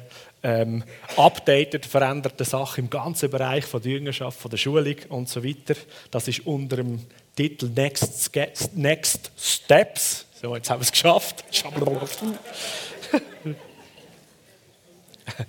[0.42, 0.82] ähm,
[1.16, 5.76] updated, veränderten Sachen im ganzen Bereich von der Jüngerschaft, von der Schulung und so weiter.
[6.10, 7.00] Das ist unter dem
[7.36, 8.30] Titel Next,
[8.74, 10.26] Next Steps.
[10.40, 11.44] So, jetzt haben wir es geschafft.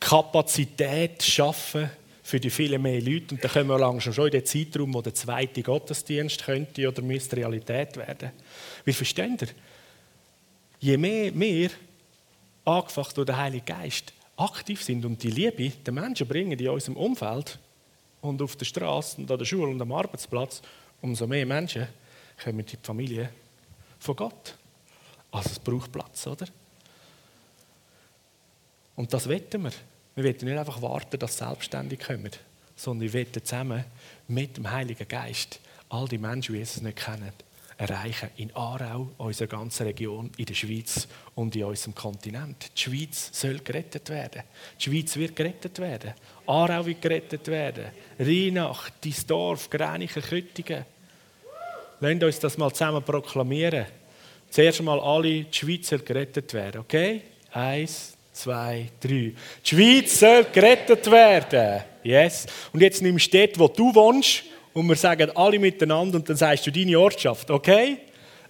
[0.00, 1.90] Kapazität schaffen
[2.22, 3.34] für die vielen mehr Leute.
[3.34, 7.02] Und dann kommen wir langsam schon in den Zeitraum, wo der zweite Gottesdienst könnte oder
[7.02, 8.30] müsste Realität werden.
[8.84, 9.48] Wie versteht ihr?
[10.80, 11.70] Je mehr wir,
[12.64, 16.96] angefacht durch den Heiligen Geist, aktiv sind und die Liebe den Menschen bringen in unserem
[16.96, 17.58] Umfeld
[18.20, 20.62] und auf der Straße und an der Schule und am Arbeitsplatz,
[21.00, 21.86] umso mehr Menschen
[22.42, 23.30] kommen in die Familie
[23.98, 24.56] von Gott.
[25.30, 26.46] Also es braucht Platz, oder?
[29.02, 29.72] Und das wetten wir.
[30.14, 32.30] Wir wollen nicht einfach warten, dass selbstständig kommen,
[32.76, 33.84] sondern wir wollen zusammen
[34.28, 37.32] mit dem Heiligen Geist all die Menschen, die Jesus nicht kennen,
[37.78, 38.30] erreichen.
[38.36, 42.70] In Aarau, unserer ganzen Region, in der Schweiz und in unserem Kontinent.
[42.76, 44.44] Die Schweiz soll gerettet werden.
[44.78, 46.12] Die Schweiz wird gerettet werden.
[46.46, 47.86] Aarau wird gerettet werden.
[48.20, 50.84] Rheinach, dein Dorf, Grenichen, Küttingen.
[51.98, 53.86] Lasst uns das mal zusammen proklamieren.
[54.48, 56.82] Zuerst einmal alle, die Schweiz soll gerettet werden.
[56.82, 57.22] Okay?
[57.50, 59.10] Eins, zwei, drei.
[59.10, 61.82] Die Schweiz soll gerettet werden.
[62.02, 62.46] Yes.
[62.72, 66.36] Und jetzt nimmst du dort, wo du wohnst, und wir sagen alle miteinander und dann
[66.36, 67.98] sagst du deine Ortschaft, okay?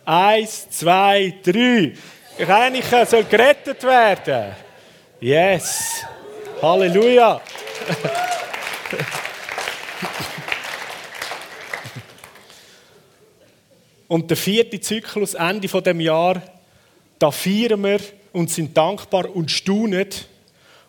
[0.04, 1.94] Eins, zwei, drei.
[2.38, 4.54] Reinichen soll gerettet werden.
[5.20, 6.04] Yes.
[6.60, 7.40] Halleluja.
[14.12, 16.42] Und der vierte Zyklus, Ende von dem Jahr,
[17.18, 17.98] da feiern wir
[18.32, 20.08] und sind dankbar und staunen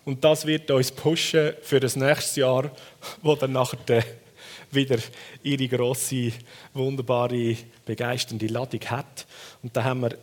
[0.05, 2.71] Und das wird uns pushen für das nächste Jahr,
[3.21, 4.03] wo dann nachher
[4.71, 4.97] wieder
[5.43, 6.31] ihre grosse,
[6.73, 9.25] wunderbare, begeisternde Ladung hat.
[9.61, 10.17] Und da haben wir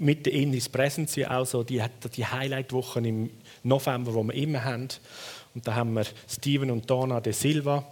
[0.00, 1.82] mit der Innis Presence ja auch so die,
[2.16, 3.30] die Highlight-Wochen im
[3.62, 4.88] November, die wir immer haben.
[5.54, 7.86] Und da haben wir Steven und Donna de Silva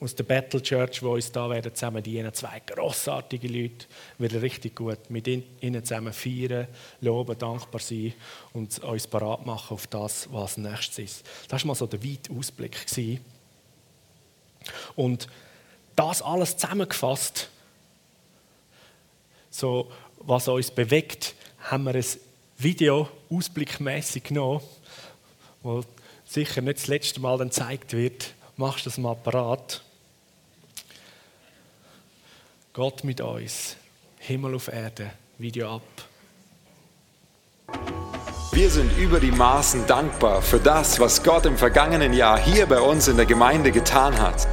[0.00, 2.32] aus der Battle Church, die uns da werden zusammen dienen.
[2.32, 3.86] Zwei grossartige Leute,
[4.18, 6.66] werden richtig gut mit ihnen zusammen feiern,
[7.02, 8.14] loben, dankbar sein
[8.54, 11.26] und uns parat machen auf das, was nächstes ist.
[11.48, 12.86] Das war mal so der weite Ausblick.
[14.96, 15.28] Und
[15.96, 17.50] das alles zusammengefasst,
[19.50, 22.04] so was uns bewegt, haben wir ein
[22.56, 24.62] Video ausblickmäßig genommen,
[25.62, 25.82] wo
[26.24, 28.34] sicher nicht das letzte Mal dann gezeigt wird.
[28.56, 29.82] Machst du das mal parat?
[32.72, 33.76] Gott mit uns,
[34.18, 35.82] Himmel auf Erde, Video ab.
[38.52, 42.80] Wir sind über die Maßen dankbar für das, was Gott im vergangenen Jahr hier bei
[42.80, 44.46] uns in der Gemeinde getan hat.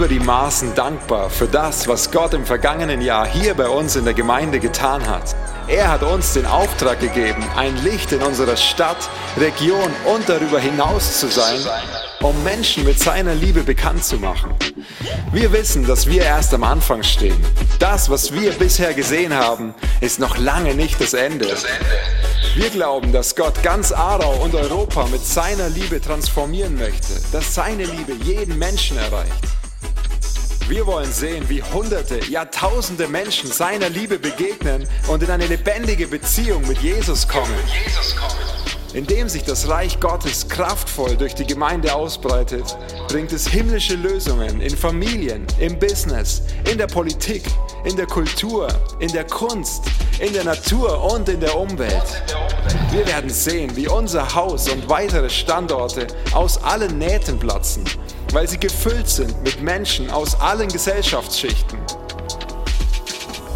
[0.00, 4.06] Über die Maßen dankbar für das, was Gott im vergangenen Jahr hier bei uns in
[4.06, 5.36] der Gemeinde getan hat.
[5.68, 11.20] Er hat uns den Auftrag gegeben, ein Licht in unserer Stadt, Region und darüber hinaus
[11.20, 11.58] zu sein,
[12.22, 14.54] um Menschen mit seiner Liebe bekannt zu machen.
[15.32, 17.44] Wir wissen, dass wir erst am Anfang stehen.
[17.78, 21.46] Das, was wir bisher gesehen haben, ist noch lange nicht das Ende.
[22.54, 27.84] Wir glauben, dass Gott ganz Aarau und Europa mit seiner Liebe transformieren möchte, dass seine
[27.84, 29.59] Liebe jeden Menschen erreicht.
[30.70, 36.64] Wir wollen sehen, wie Hunderte, Jahrtausende Menschen seiner Liebe begegnen und in eine lebendige Beziehung
[36.68, 37.58] mit Jesus kommen.
[38.94, 42.76] Indem sich das Reich Gottes kraftvoll durch die Gemeinde ausbreitet,
[43.08, 47.42] bringt es himmlische Lösungen in Familien, im Business, in der Politik,
[47.82, 48.68] in der Kultur,
[49.00, 49.82] in der Kunst,
[50.20, 52.22] in der Natur und in der Umwelt.
[52.92, 57.82] Wir werden sehen, wie unser Haus und weitere Standorte aus allen Nähten platzen,
[58.32, 61.78] weil sie gefüllt sind mit Menschen aus allen Gesellschaftsschichten.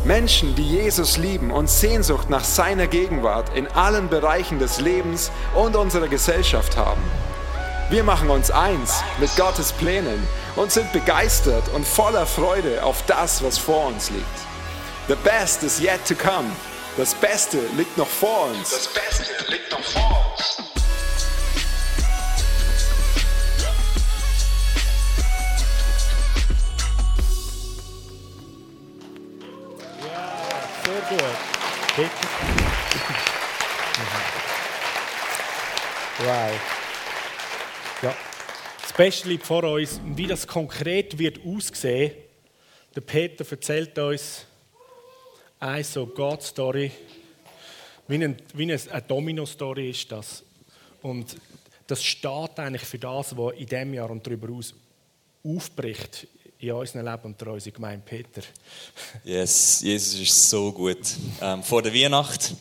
[0.04, 5.76] Menschen, die Jesus lieben und Sehnsucht nach seiner Gegenwart in allen Bereichen des Lebens und
[5.76, 7.02] unserer Gesellschaft haben.
[7.88, 13.42] Wir machen uns eins mit Gottes Plänen und sind begeistert und voller Freude auf das,
[13.42, 14.24] was vor uns liegt.
[15.08, 16.50] The best is yet to come.
[16.96, 18.70] Das Beste liegt noch vor uns.
[18.70, 20.73] Das Beste liegt noch vor uns.
[31.08, 31.26] Sehr gut.
[31.96, 33.14] Bitte.
[36.18, 36.60] Wow.
[38.02, 38.14] Ja.
[38.82, 40.00] Das Beste liegt vor uns.
[40.04, 42.12] Wie das konkret wird aussehen,
[42.94, 44.46] der Peter erzählt uns
[45.60, 46.90] eine so God-Story.
[48.08, 50.42] Wie, ein, wie eine, eine Domino-Story ist das.
[51.02, 51.36] Und
[51.86, 54.74] das steht eigentlich für das, was in diesem Jahr und darüber aus
[55.44, 56.26] aufbricht
[56.68, 58.42] in unserem Leben und durch unsere Gemeinde Peter.
[59.24, 60.98] Yes, Jesus ist so gut.
[61.40, 62.54] Ähm, vor der Weihnacht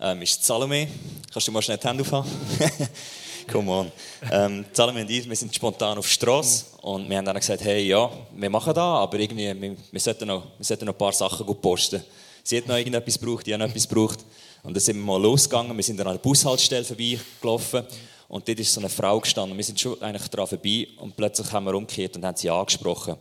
[0.00, 0.88] ähm, ist Salome.
[1.32, 2.30] Kannst du mal schnell die Hände aufhaben?
[3.50, 3.92] Come on.
[4.30, 7.62] Ähm, Salome und ich, wir sind spontan auf der Straße und wir haben dann gesagt,
[7.62, 10.98] hey, ja, wir machen da, aber irgendwie, wir, wir, sollten, noch, wir sollten noch ein
[10.98, 12.02] paar Sachen gut posten.
[12.44, 14.20] Sie hat noch irgendetwas gebraucht, ich habe noch etwas gebraucht.
[14.62, 17.84] Und dann sind wir mal losgegangen, wir sind dann an der Bushaltestelle vorbeigelaufen
[18.28, 19.56] und dort ist so eine Frau gestanden.
[19.56, 23.16] Wir sind schon eigentlich daran vorbei und plötzlich haben wir umgekehrt und haben sie angesprochen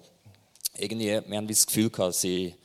[0.81, 2.55] irgendwie, wir haben das Gefühl gehabt, sie,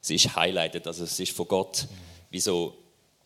[0.00, 1.86] sie ist highlighted, also sie ist von Gott
[2.30, 2.76] wie so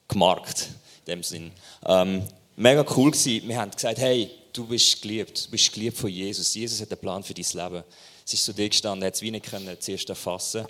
[0.09, 0.69] gemarkt,
[1.07, 1.53] in dem Sinn.
[1.87, 2.23] Ähm,
[2.57, 3.49] mega cool gewesen.
[3.49, 6.55] Wir haben gesagt, hey, du bist geliebt, du bist geliebt von Jesus.
[6.55, 7.85] Jesus hat einen Plan für dein Leben.
[8.25, 10.67] Sie ist zu dir gestanden, hat es wie nicht können, zuerst erfassen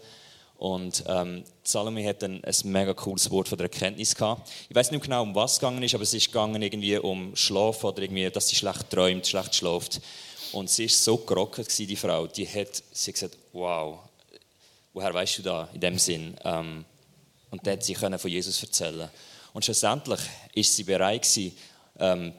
[0.61, 4.47] und ähm, Salome hat ein, ein mega cooles Wort von der Erkenntnis gehabt.
[4.69, 7.35] Ich weiß nicht genau, um was es gegangen ist, aber es ist gegangen irgendwie um
[7.35, 10.03] Schlaf oder irgendwie, dass sie schlecht träumt, schlecht schläft.
[10.53, 12.27] Und sie ist so gerockt, die Frau.
[12.27, 14.01] Die hat sie gesagt, wow,
[14.93, 16.37] woher weißt du da in dem Sinn?
[16.45, 16.85] Ähm,
[17.51, 19.09] und dann hat sie von Jesus erzählen.
[19.53, 20.21] Und schlussendlich
[20.55, 21.57] ist sie bereit gewesen,
[21.99, 22.33] ähm,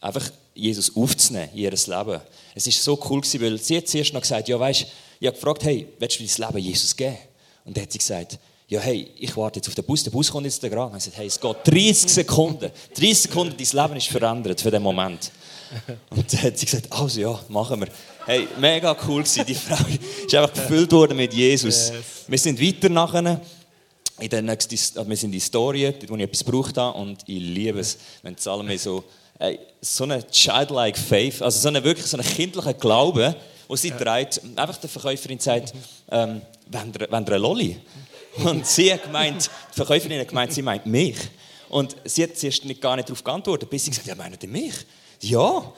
[0.00, 2.20] einfach Jesus aufzunehmen in ihr Leben.
[2.54, 4.86] Es ist so cool gewesen, weil sie hat zuerst noch gesagt, ja weißt,
[5.20, 7.16] ich habe gefragt, hey, willst du dein Leben Jesus geben?
[7.64, 8.38] Und dann hat sie gesagt,
[8.68, 10.92] ja hey, ich warte jetzt auf den Bus, der Bus kommt jetzt gerade.
[10.92, 14.70] Und ich gesagt, hey, es geht 30 Sekunden, 30 Sekunden, dein Leben ist verändert für
[14.70, 15.30] den Moment.
[16.10, 17.88] Und dann hat sie gesagt, also ja, machen wir.
[18.26, 19.44] Hey, mega cool gewesen.
[19.46, 19.76] Die Frau
[20.26, 21.90] ist einfach gefüllt worden mit Jesus.
[21.90, 22.02] Yes.
[22.26, 23.40] Wir sind weiter nachher.
[24.20, 26.96] In der nächsten, wir sind in die Story, wo ich etwas gebraucht habe.
[26.98, 29.04] Und ich liebe es, wenn Salome so,
[29.38, 33.34] hey, so eine childlike faith, also so eine wirklich so eine kindliche Glaube,
[33.72, 35.72] Und sie dreht, einfach der Verkäuferin sagt,
[36.10, 37.80] ähm, wenn ihr, wenn ihr eine Lolli?
[38.44, 41.16] Und sie hat gemeint, die Verkäuferin hat gemeint, sie meint mich.
[41.70, 44.42] Und sie hat zuerst nicht, gar nicht darauf geantwortet, bis sie gesagt hat, ja, meint
[44.42, 44.74] ihr mich?
[45.22, 45.72] Ja.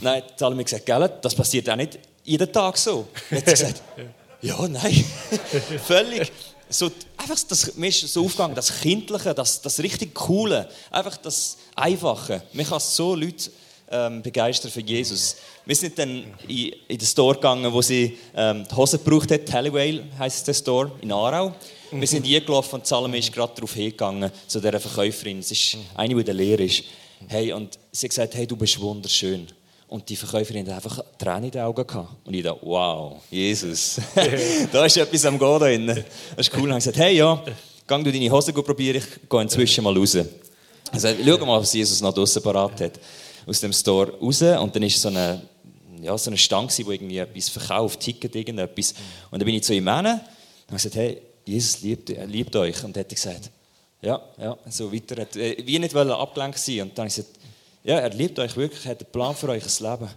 [0.00, 3.08] Nein, die mir gesagt, gell, das passiert auch nicht jeden Tag so.
[3.30, 3.82] Dann hat sie gesagt,
[4.42, 5.04] ja, nein.
[5.86, 6.30] Völlig.
[6.70, 11.56] So, einfach das, mir ist so aufgegangen, das Kindliche, das, das richtig Coole, einfach das
[11.74, 12.42] Einfache.
[12.52, 13.50] Man kann so Leute
[13.90, 15.36] ähm, begeistern für Jesus.
[15.64, 19.50] Wir sind dann in, in den Store gegangen, wo sie ähm, die Hose gebraucht hat.
[19.50, 21.54] Halliwell heisst der Store in Aarau.
[21.90, 25.38] Wir sind eingelaufen und Salome ist gerade darauf hingegangen, zu dieser Verkäuferin.
[25.38, 26.84] Es ist eine, die in der Lehre ist.
[27.26, 29.46] Hey, und sie hat gesagt, hey, du bist wunderschön.
[29.88, 32.26] Und die Verkäuferin hat einfach Tränen in den Augen gehabt.
[32.26, 33.98] Und ich dachte, wow, Jesus,
[34.72, 35.86] da ist etwas am Gehen da drin.
[35.86, 36.70] Das ist cool.
[36.70, 37.42] Und ich gesagt, hey, ja,
[37.86, 40.16] geh du deine Hose probieren, ich gehe inzwischen mal raus.
[40.92, 43.00] Also, schau mal, was Jesus noch draussen parat hat.
[43.46, 44.42] Aus dem Store raus.
[44.42, 45.40] Und dann ist so eine,
[46.02, 48.94] ja, so eine Stange, die irgendwie etwas verkauft, Ticket, irgendetwas.
[49.30, 50.22] Und dann bin ich zu ihm hin und habe
[50.70, 52.84] gesagt, hey, Jesus liebt, liebt euch.
[52.84, 53.50] Und er hat gesagt,
[54.00, 55.22] ja, ja, so weiter.
[55.22, 56.82] Hat, äh, wie nicht abgelenkt sein.
[56.82, 57.38] Und dann habe ich gesagt,
[57.84, 60.08] ja, er liebt euch wirklich, hat einen Plan für euch Leben.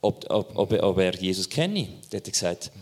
[0.00, 1.88] Ob, ob, ob, ob er Jesus kenne.
[2.10, 2.72] Dann hat er gesagt,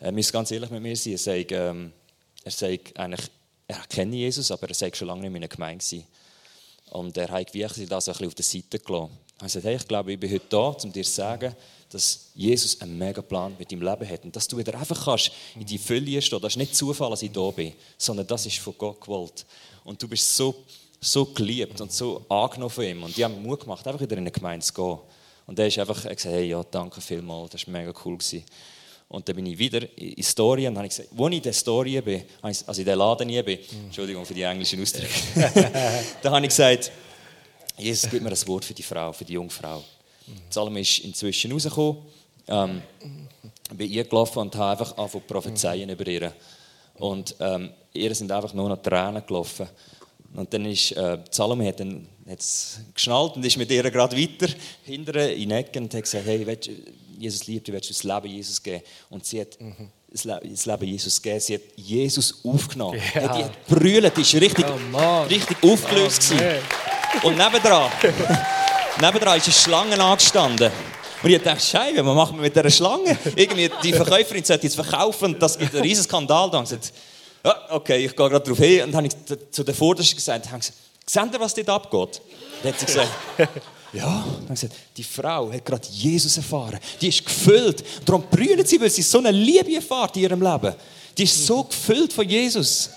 [0.00, 1.12] er müsste ganz ehrlich mit mir sein.
[1.12, 1.92] Er sagt, ähm,
[2.44, 3.30] er sagt eigentlich,
[3.68, 6.06] er kenne Jesus, aber er sagt schon lange nicht in einer Gemeinde gewesen.
[6.90, 9.18] Und er hat wirklich das ein bisschen auf der Seite gelassen.
[9.38, 11.54] Er gesagt, hey, ich glaube, ich bin heute da, um dir zu sagen,
[11.90, 14.24] dass Jesus einen mega Plan mit deinem Leben hat.
[14.24, 16.40] Und dass du wieder einfach kannst in die Fülle stehen.
[16.40, 19.44] Das ist nicht Zufall, dass ich da bin, sondern das ist von Gott gewollt.
[19.84, 20.64] Und du bist so
[21.02, 23.02] so geliebt und so angenommen von ihm.
[23.02, 24.98] Und die haben Mut gemacht, einfach wieder in eine Gemeinde zu gehen.
[25.46, 28.16] Und er ist einfach er gesagt, hey, ja, danke vielmals, das war mega cool.
[28.16, 28.44] Gewesen.
[29.08, 32.00] Und dann bin ich wieder in Story und habe gesagt, wo ich in der Story
[32.00, 35.12] bin, also in der Laden nie bin, Entschuldigung für die englischen Ausdrücke,
[36.22, 36.92] da habe ich gesagt,
[37.76, 39.82] Jesus, gib mir ein Wort für die Frau, für die junge Frau.
[40.48, 41.98] Salome ist inzwischen rausgekommen,
[42.46, 42.82] ähm,
[43.74, 46.32] bin eingelaufen und habe einfach angefangen zu prophezeien über ihr.
[46.98, 49.68] Und ähm, ihr sind einfach nur noch Tränen gelaufen.
[50.34, 54.52] Und dann ist äh, Salome hat dann hat's geschnallt und ist mit ihr gerade weiter
[54.84, 56.70] hinterher in Ecken und hat gesagt, hey, willst,
[57.18, 58.82] Jesus liebt dich, willst du das Leben Jesus geben?
[59.10, 59.90] Und sie hat mhm.
[60.10, 61.40] das, Le das Leben Jesus gegeben.
[61.40, 62.98] Sie hat Jesus aufgenommen.
[63.14, 63.20] Ja.
[63.20, 66.32] Hey, die hat brüllt, die war richtig, oh, richtig aufgelöst.
[67.22, 67.90] Oh, und nebendran,
[69.00, 70.70] nebendran ist eine Schlange angestanden.
[71.22, 73.16] Und ich dachte, Scheiße, was machen wir mit dieser Schlange?
[73.36, 76.50] Irgendwie, die Verkäuferin sollte jetzt verkaufen und das gibt einen riesen Skandal.
[76.50, 76.64] Da.
[77.44, 78.84] Ja, okay, ich gehe gerade darauf hin.
[78.84, 79.14] Und dann habe ich
[79.50, 82.22] zu der Vordersten gesagt, haben gesagt, was dort abgeht?
[82.62, 83.10] Dann hat sie gesagt,
[83.92, 84.24] ja.
[84.24, 86.78] Dann hat gesagt, die Frau hat gerade Jesus erfahren.
[87.00, 87.84] Die ist gefüllt.
[88.04, 90.74] Darum brüllt sie, weil sie so eine Liebe erfahrt in ihrem Leben.
[91.16, 92.90] Die ist so gefüllt von Jesus.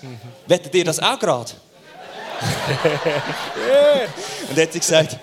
[0.46, 1.52] Wettet ihr das auch gerade?
[4.48, 5.18] Und dann hat sie gesagt,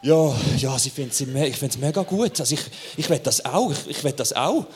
[0.00, 2.38] ja, ja, ich finde es mega gut.
[2.38, 2.60] Also ich,
[2.96, 4.66] ich will das auch, ich, ich will das auch.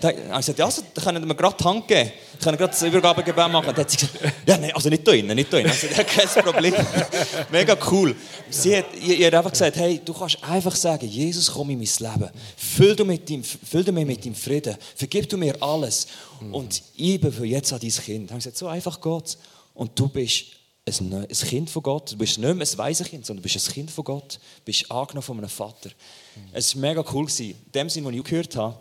[0.00, 2.10] Da habe ich gesagt, ja, also, dann können wir gerade die Hand geben.
[2.34, 3.66] Ich kann gerade das Übergabegebet machen.
[3.66, 5.70] Dann hat sie gesagt, ja, nein, also nicht da drinnen, nicht da drinnen.
[5.70, 6.74] Also, kein Problem.
[7.52, 8.16] mega cool.
[8.50, 12.12] Sie hat, ihr hat einfach gesagt, hey, du kannst einfach sagen, Jesus, komm in mein
[12.12, 12.30] Leben.
[12.56, 14.76] Füll du, mit ihm, füll du mir mit deinem Frieden.
[14.96, 16.08] Vergib du mir alles.
[16.50, 18.30] Und ich bin für jetzt an dein Kind.
[18.30, 19.38] Dann habe ich gesagt, so einfach Gott.
[19.74, 20.44] Und du bist
[20.84, 22.12] ein, Kind von Gott.
[22.12, 24.34] Du bist nicht mehr ein weises Kind, sondern du bist ein Kind von Gott.
[24.34, 25.90] Du bist angenommen von einem Vater.
[25.90, 26.42] Mhm.
[26.52, 27.28] Es war mega cool.
[27.38, 28.80] In dem Sinne, was ich gehört habe,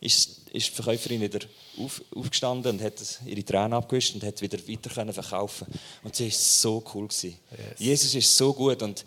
[0.00, 1.40] ist, ist die Verkäuferin wieder
[1.78, 2.94] auf, aufgestanden und hat
[3.26, 5.66] ihre Tränen abgewischt und hat wieder weiter können verkaufen
[6.02, 7.08] Und sie war so cool.
[7.10, 7.34] Yes.
[7.78, 8.82] Jesus ist so gut.
[8.82, 9.04] Und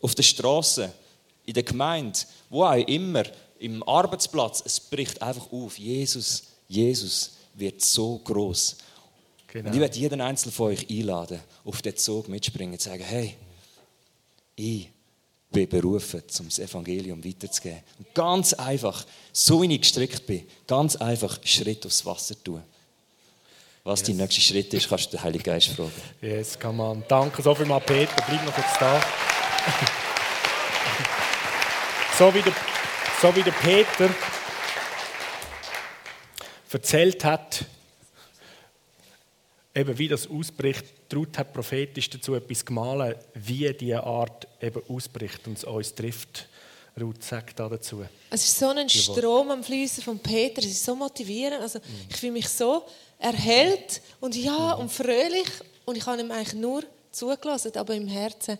[0.00, 0.92] auf der Straße,
[1.44, 2.18] in der Gemeinde,
[2.50, 3.24] wo auch immer,
[3.58, 5.78] im Arbeitsplatz, es bricht einfach auf.
[5.78, 8.76] Jesus, Jesus wird so groß.
[9.52, 9.68] Genau.
[9.68, 13.34] Und ich werde jeden Einzelnen von euch einladen, auf den Zug mitspringen und sagen, hey,
[14.56, 14.88] ich
[15.50, 17.80] bin berufen, um das Evangelium weiterzugeben.
[17.98, 22.62] Und ganz einfach, so wie ich gestrickt bin, ganz einfach Schritt aufs Wasser tun.
[23.84, 24.06] Was yes.
[24.06, 25.92] dein nächster Schritt ist, kannst du den Heiligen Geist fragen.
[26.22, 27.04] Yes, kann man.
[27.06, 28.14] Danke so viel mal, Peter.
[28.26, 29.02] Bleib noch kurz da.
[32.16, 32.54] so, wie der,
[33.20, 34.08] so wie der Peter
[36.72, 37.66] erzählt hat,
[39.74, 45.46] eben wie das ausbricht, Ruth hat prophetisch dazu etwas gemahlen, wie diese Art eben ausbricht
[45.46, 46.48] und es uns trifft.
[47.00, 48.04] Ruth sagt da dazu.
[48.30, 51.62] Es ist so ein Strom am Fließen von Peter, es ist so motivierend.
[51.62, 51.84] Also, mhm.
[52.10, 52.84] Ich fühle mich so
[53.18, 54.82] erhellt und ja mhm.
[54.82, 55.48] und fröhlich
[55.86, 58.58] und ich habe ihm eigentlich nur zugelassen, aber im Herzen.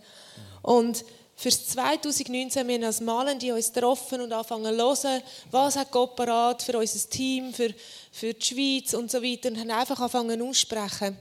[0.62, 1.04] Und
[1.42, 6.62] für 2019 wir als Malende uns getroffen und anfangen zu hören, was hat Gott parat
[6.62, 7.74] für unser Team, für,
[8.12, 11.18] für die Schweiz und so weiter und haben einfach angefangen aussprechen.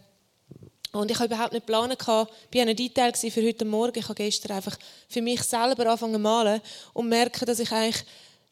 [0.91, 3.97] Und ich habe überhaupt nicht geplant, ich war ein Detail für heute Morgen.
[3.97, 4.77] Ich habe gestern einfach
[5.09, 6.61] für mich selber angefangen zu malen
[6.93, 8.05] und merke, dass ich eigentlich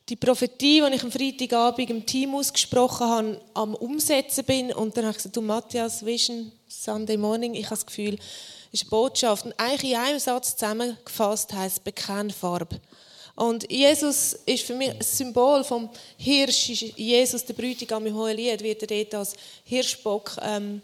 [0.07, 4.74] die Prophetie, die ich am Freitagabend im Team ausgesprochen habe, am Umsetzen bin.
[4.74, 8.17] Und dann habe ich gesagt, du Matthias, Vision, Sunday Morning, ich habe das Gefühl,
[8.72, 9.45] ist eine Botschaft.
[9.45, 12.80] Und eigentlich in einem Satz zusammengefasst heißt es Bekennfarbe.
[13.36, 16.67] Und Jesus ist für mich ein Symbol vom Hirsch.
[16.97, 20.82] Jesus, der Bräutigam im Hohelied, wird dort als Hirschbock ähm,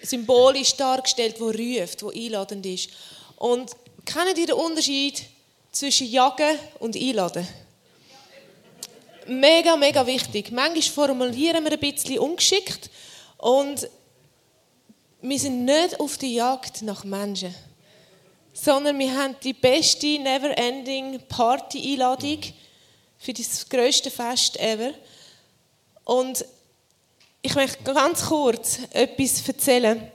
[0.00, 2.90] symbolisch dargestellt, wo ruft, wo einladend ist.
[3.36, 3.72] Und
[4.04, 5.22] kennt ihr den Unterschied
[5.72, 7.46] zwischen Jagen und Einladen?
[9.26, 10.52] Mega, mega wichtig.
[10.52, 12.90] Manchmal formulieren wir ein bisschen ungeschickt
[13.38, 13.88] und
[15.22, 17.54] wir sind nicht auf der Jagd nach Menschen,
[18.52, 22.40] sondern wir haben die beste Never-Ending Party-Einladung
[23.18, 24.90] für das grösste Fest ever.
[26.04, 26.44] Und
[27.40, 30.10] ich möchte ganz kurz etwas erzählen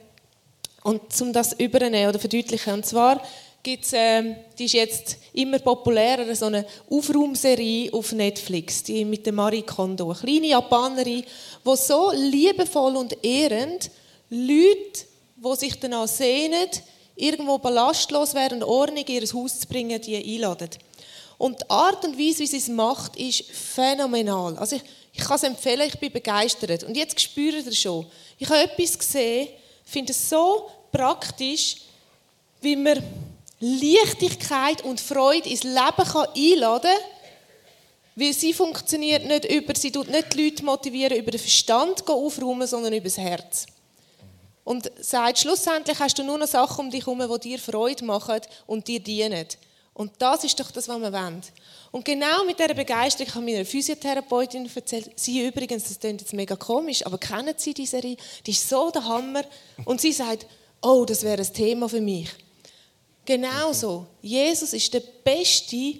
[0.84, 2.74] und um das übernehmen oder verdeutlichen.
[2.74, 3.22] Und zwar
[3.64, 9.34] gibt's, äh, die ist jetzt immer populärer, so eine Aufraumserie auf Netflix, die mit der
[9.34, 11.24] Marie Kondo, eine kleine Japanerin,
[11.64, 13.90] wo so liebevoll und ehrend
[14.30, 15.06] Leute,
[15.36, 16.70] die sich danach sehnen,
[17.16, 20.70] irgendwo ballastlos werden und Ordnung in ihr Haus zu bringen, die einladen.
[21.38, 24.58] Und die Art und Weise, wie sie es macht, ist phänomenal.
[24.58, 26.84] Also ich, ich kann es empfehlen, ich bin begeistert.
[26.84, 28.06] Und jetzt spürt ihr schon,
[28.38, 29.50] ich habe etwas gesehen,
[29.84, 31.78] finde es so praktisch,
[32.62, 33.04] wie man
[33.60, 37.12] Leichtigkeit und Freude ins Leben kann einladen kann,
[38.16, 42.68] weil sie funktioniert nicht über, sie tut nicht die Leute motivieren, über den Verstand aufräumen,
[42.68, 43.68] sondern über das Herz.
[44.68, 48.42] Und sagt, schlussendlich hast du nur noch Sachen um dich herum, die dir Freude machen
[48.66, 49.48] und dir dienen.
[49.94, 51.42] Und das ist doch das, was wir wollen.
[51.92, 56.34] Und genau mit dieser Begeisterung habe ich meiner Physiotherapeutin erzählt, sie übrigens, das klingt jetzt
[56.34, 58.18] mega komisch, aber kennen Sie die Serie?
[58.46, 59.44] Die ist so der Hammer.
[59.86, 60.46] Und sie sagt,
[60.82, 62.28] oh, das wäre ein Thema für mich.
[63.24, 64.06] Genauso.
[64.22, 65.94] Jesus ist der beste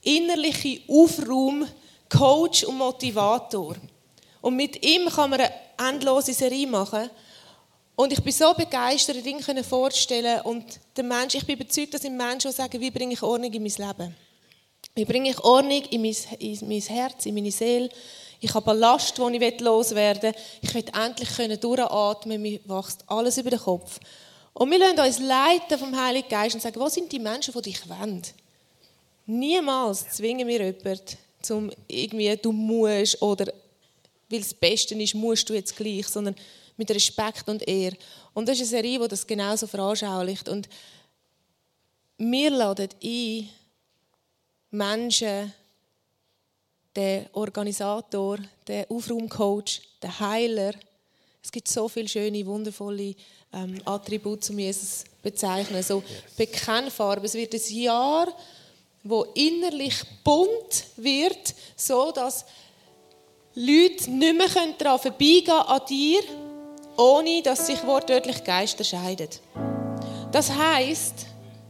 [0.00, 1.68] innerliche Aufraum,
[2.08, 3.76] Coach und Motivator.
[4.40, 7.10] Und mit ihm kann man eine endlose Serie machen.
[7.96, 12.16] Und ich bin so begeistert, Dinge vorstellen und der Mensch, ich bin überzeugt, dass im
[12.16, 14.14] Menschen sagen, wie bringe ich Ordnung in mein Leben?
[14.94, 17.88] Wie bringe ich Ordnung in mein, in mein Herz, in meine Seele?
[18.38, 20.40] Ich habe Ballast, den ich loswerden will.
[20.60, 23.98] Ich will endlich durchatmen, mir wächst alles über den Kopf.
[24.52, 27.62] Und wir lassen uns leiten vom Heiligen Geist und sagen, wo sind die Menschen, die
[27.62, 28.22] dich wollen?
[29.24, 33.52] Niemals zwingen wir jemanden, zum irgendwie, du musst oder
[34.28, 36.34] weil es das Beste ist, musst du jetzt gleich, sondern
[36.76, 37.96] mit Respekt und Ehre.
[38.34, 40.48] Und das ist eine Serie, die das genauso veranschaulicht.
[40.48, 40.68] Und
[42.18, 43.48] wir laden ein,
[44.70, 45.52] Menschen,
[46.94, 50.74] den Organisator, den Aufraumcoach, den Heiler,
[51.46, 53.14] es gibt so viele schöne, wundervolle
[53.52, 55.80] ähm, Attribute, um Jesus zu bezeichnen.
[55.80, 56.02] So
[56.36, 57.24] Bekennfarbe.
[57.24, 58.26] Es wird ein Jahr,
[59.04, 62.44] wo innerlich bunt wird, so dass
[63.54, 66.20] Leute nicht mehr daran vorbeigehen an dir,
[66.96, 69.28] ohne dass sich wortwörtlich Geister scheiden.
[70.32, 71.26] Das heißt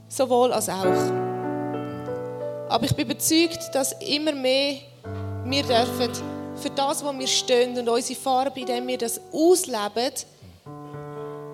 [0.09, 1.13] sowohl als auch.
[2.69, 4.77] Aber ich bin überzeugt, dass immer mehr
[5.45, 6.11] wir dürfen
[6.57, 10.13] für das, wo wir stehen und unsere Farbe, indem wir das ausleben,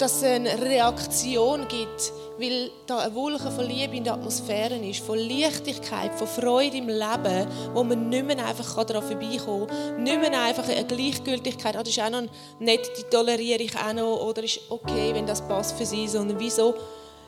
[0.03, 4.99] dass es eine Reaktion gibt, weil da eine Wolke von Liebe in der Atmosphäre ist,
[4.99, 10.21] von Leichtigkeit, von Freude im Leben, wo man nicht mehr einfach daran vorbeikommen kann, nicht
[10.21, 12.25] mehr einfach eine Gleichgültigkeit, ah, das ist auch noch
[12.59, 16.41] nett, die toleriere ich auch noch, oder ist okay, wenn das passt für sie, sondern
[16.41, 16.75] wieso?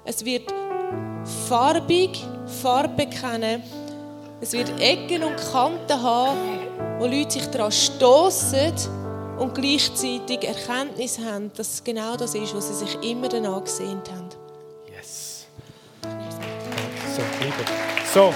[0.05, 0.53] Es wird
[1.49, 2.19] farbig,
[2.61, 3.63] Farbe bekennen,
[4.41, 6.39] es wird Ecken und Kanten haben,
[6.99, 9.04] wo Leute sich daran stoßen
[9.39, 14.11] und gleichzeitig Erkenntnis haben, dass es genau das ist, was sie sich immer danach gesehnt
[14.11, 14.29] haben.
[14.95, 15.47] Yes.
[16.03, 17.65] So, liebe.
[18.13, 18.33] So.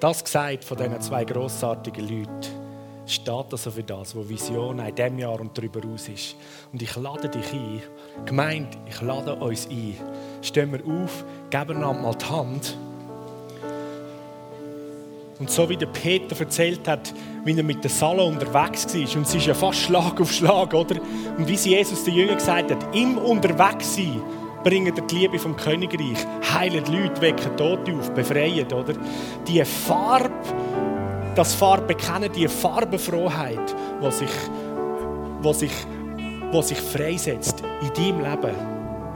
[0.00, 2.60] Das gesagt von diesen zwei grossartigen Leuten
[3.06, 6.36] steht also für das, was Vision in diesem Jahr und darüber aus ist.
[6.72, 7.82] Und ich lade dich ein,
[8.24, 9.96] gemeint, ich lade uns ein.
[10.42, 12.76] Stehen wir auf, geben einander mal die Hand.
[15.40, 17.14] Und so wie der Peter erzählt hat,
[17.44, 20.74] wie er mit der Salle unterwegs war, und es ist ja fast Schlag auf Schlag,
[20.74, 20.96] oder?
[21.38, 24.20] Und wie sie Jesus den Jüngern gesagt hat, im Unterwegssein
[24.62, 28.92] bringen die Liebe vom Königreich, heilen Leute, wecken Tote auf, befreien, oder?
[29.48, 30.30] Die Farbe,
[31.34, 34.30] das Farbe bekennen, die Farbenfroheit, die sich,
[35.42, 35.72] die sich,
[36.52, 38.54] die sich freisetzt in deinem Leben,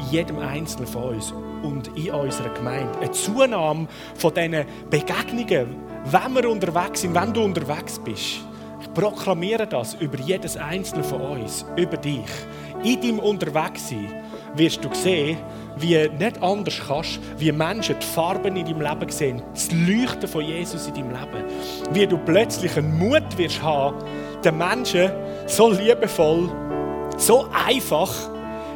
[0.00, 2.98] in jedem Einzelnen von uns und in unserer Gemeinde.
[2.98, 8.40] Eine Zunahme von diesen Begegnungen, wenn wir unterwegs sind, wenn du unterwegs bist.
[8.80, 12.28] Ich proklamiere das über jedes Einzelne von uns, über dich.
[12.82, 14.12] In deinem Unterwegssein
[14.54, 15.38] wirst du sehen,
[15.78, 20.44] wie nicht anders kannst, wie Menschen die Farben in deinem Leben sehen, das Leuchten von
[20.44, 21.44] Jesus in deinem Leben.
[21.92, 23.96] Wie du plötzlich einen Mut wirst haben,
[24.44, 25.10] den Menschen
[25.46, 26.50] so liebevoll,
[27.16, 28.12] so einfach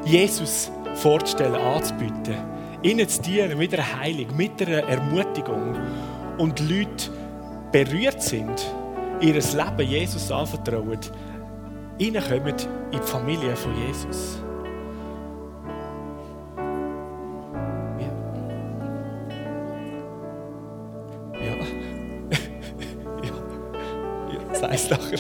[0.05, 2.37] Jesus vorzustellen, anzubieten.
[2.83, 5.77] Ihnen zu dienen mit einer Heilung, mit einer Ermutigung.
[6.39, 7.11] Und Leute
[7.73, 8.67] berührt sind,
[9.21, 10.99] ihr Leben Jesus anvertrauen,
[11.99, 12.55] ihnen kommen
[12.91, 14.39] in die Familie von Jesus.
[17.99, 18.13] Ja.
[21.41, 21.57] ja.
[24.33, 24.55] ja.
[24.55, 25.19] Sag's nachher.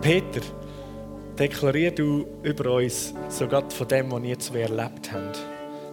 [0.00, 0.40] Peter,
[1.38, 5.32] deklarier du über uns sogar von dem, was wir jetzt erlebt haben.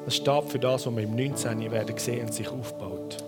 [0.06, 1.70] Das steht für das, was wir im 19.
[1.70, 3.27] werden sehen und sich aufbaut.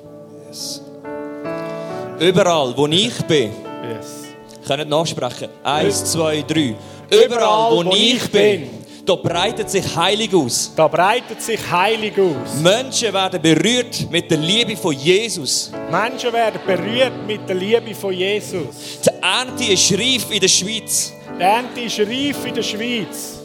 [2.19, 3.51] Überall, wo ich bin,
[3.83, 4.27] Yes.
[4.67, 5.49] können nachsprechen.
[5.63, 6.75] Eins, zwei, drei.
[7.09, 8.69] Überall, wo ich bin,
[9.05, 10.71] da breitet sich Heilig aus.
[10.75, 12.61] Da breitet sich Heilig aus.
[12.61, 15.71] Menschen werden berührt mit der Liebe von Jesus.
[15.89, 18.99] Menschen werden berührt mit der Liebe von Jesus.
[19.03, 21.13] Die Ernte ist reif in der Schweiz.
[21.37, 23.39] Die Ernte ist reif in der Schweiz.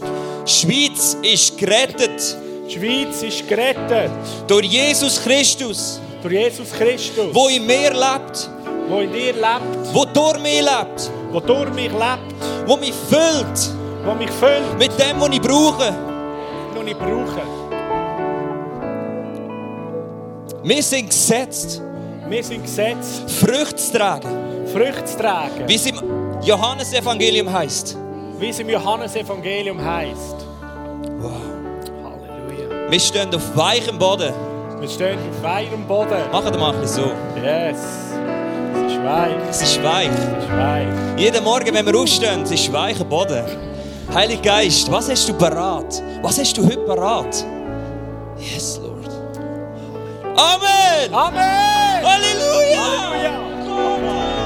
[0.47, 2.37] Die Schweiz ist gerettet.
[2.69, 4.11] Die Schweiz ist gerettet.
[4.47, 6.01] Durch Jesus Christus.
[6.23, 7.27] Durch Jesus Christus.
[7.33, 8.51] Wo in mir lebt.
[8.89, 9.95] Wo in dir lebt.
[9.95, 11.11] Wo durch mich lebt.
[11.33, 12.67] Wo durch mich lebt.
[12.67, 13.71] Wo mich füllt.
[14.05, 14.79] Wo mich füllt.
[14.79, 15.95] Mit dem, was ich brauche.
[16.75, 17.43] Was ich brauche.
[20.63, 21.83] Wir sind gesetzt.
[22.29, 23.31] Wir sind gesetzt.
[23.31, 24.67] Früchte zu tragen.
[24.73, 25.67] Früchte zu tragen.
[25.67, 26.01] Wie es im
[26.43, 27.97] Johannesevangelium heißt.
[28.39, 30.37] Wie es im Johannesevangelium heißt.
[31.19, 31.33] Wow.
[32.03, 32.91] Halleluja.
[32.91, 34.33] Wir stehen auf weichem Boden.
[34.81, 36.31] Wir stehen auf weichem Boden.
[36.33, 37.13] Machen wir mal so.
[37.43, 38.14] Yes.
[39.05, 39.37] Es ist weich.
[39.51, 40.09] Es ist weich.
[40.09, 41.19] Es ist weich.
[41.19, 43.45] Jeden Morgen, wenn wir aufstehen, es ist weicher Boden.
[44.15, 46.03] Heiliger Geist, was hast du parat?
[46.23, 47.45] Was hast du heute parat?
[48.39, 49.11] Yes, Lord.
[50.37, 51.13] Amen!
[51.13, 52.03] Amen!
[52.03, 53.11] Halleluja!
[53.11, 54.44] Halleluja!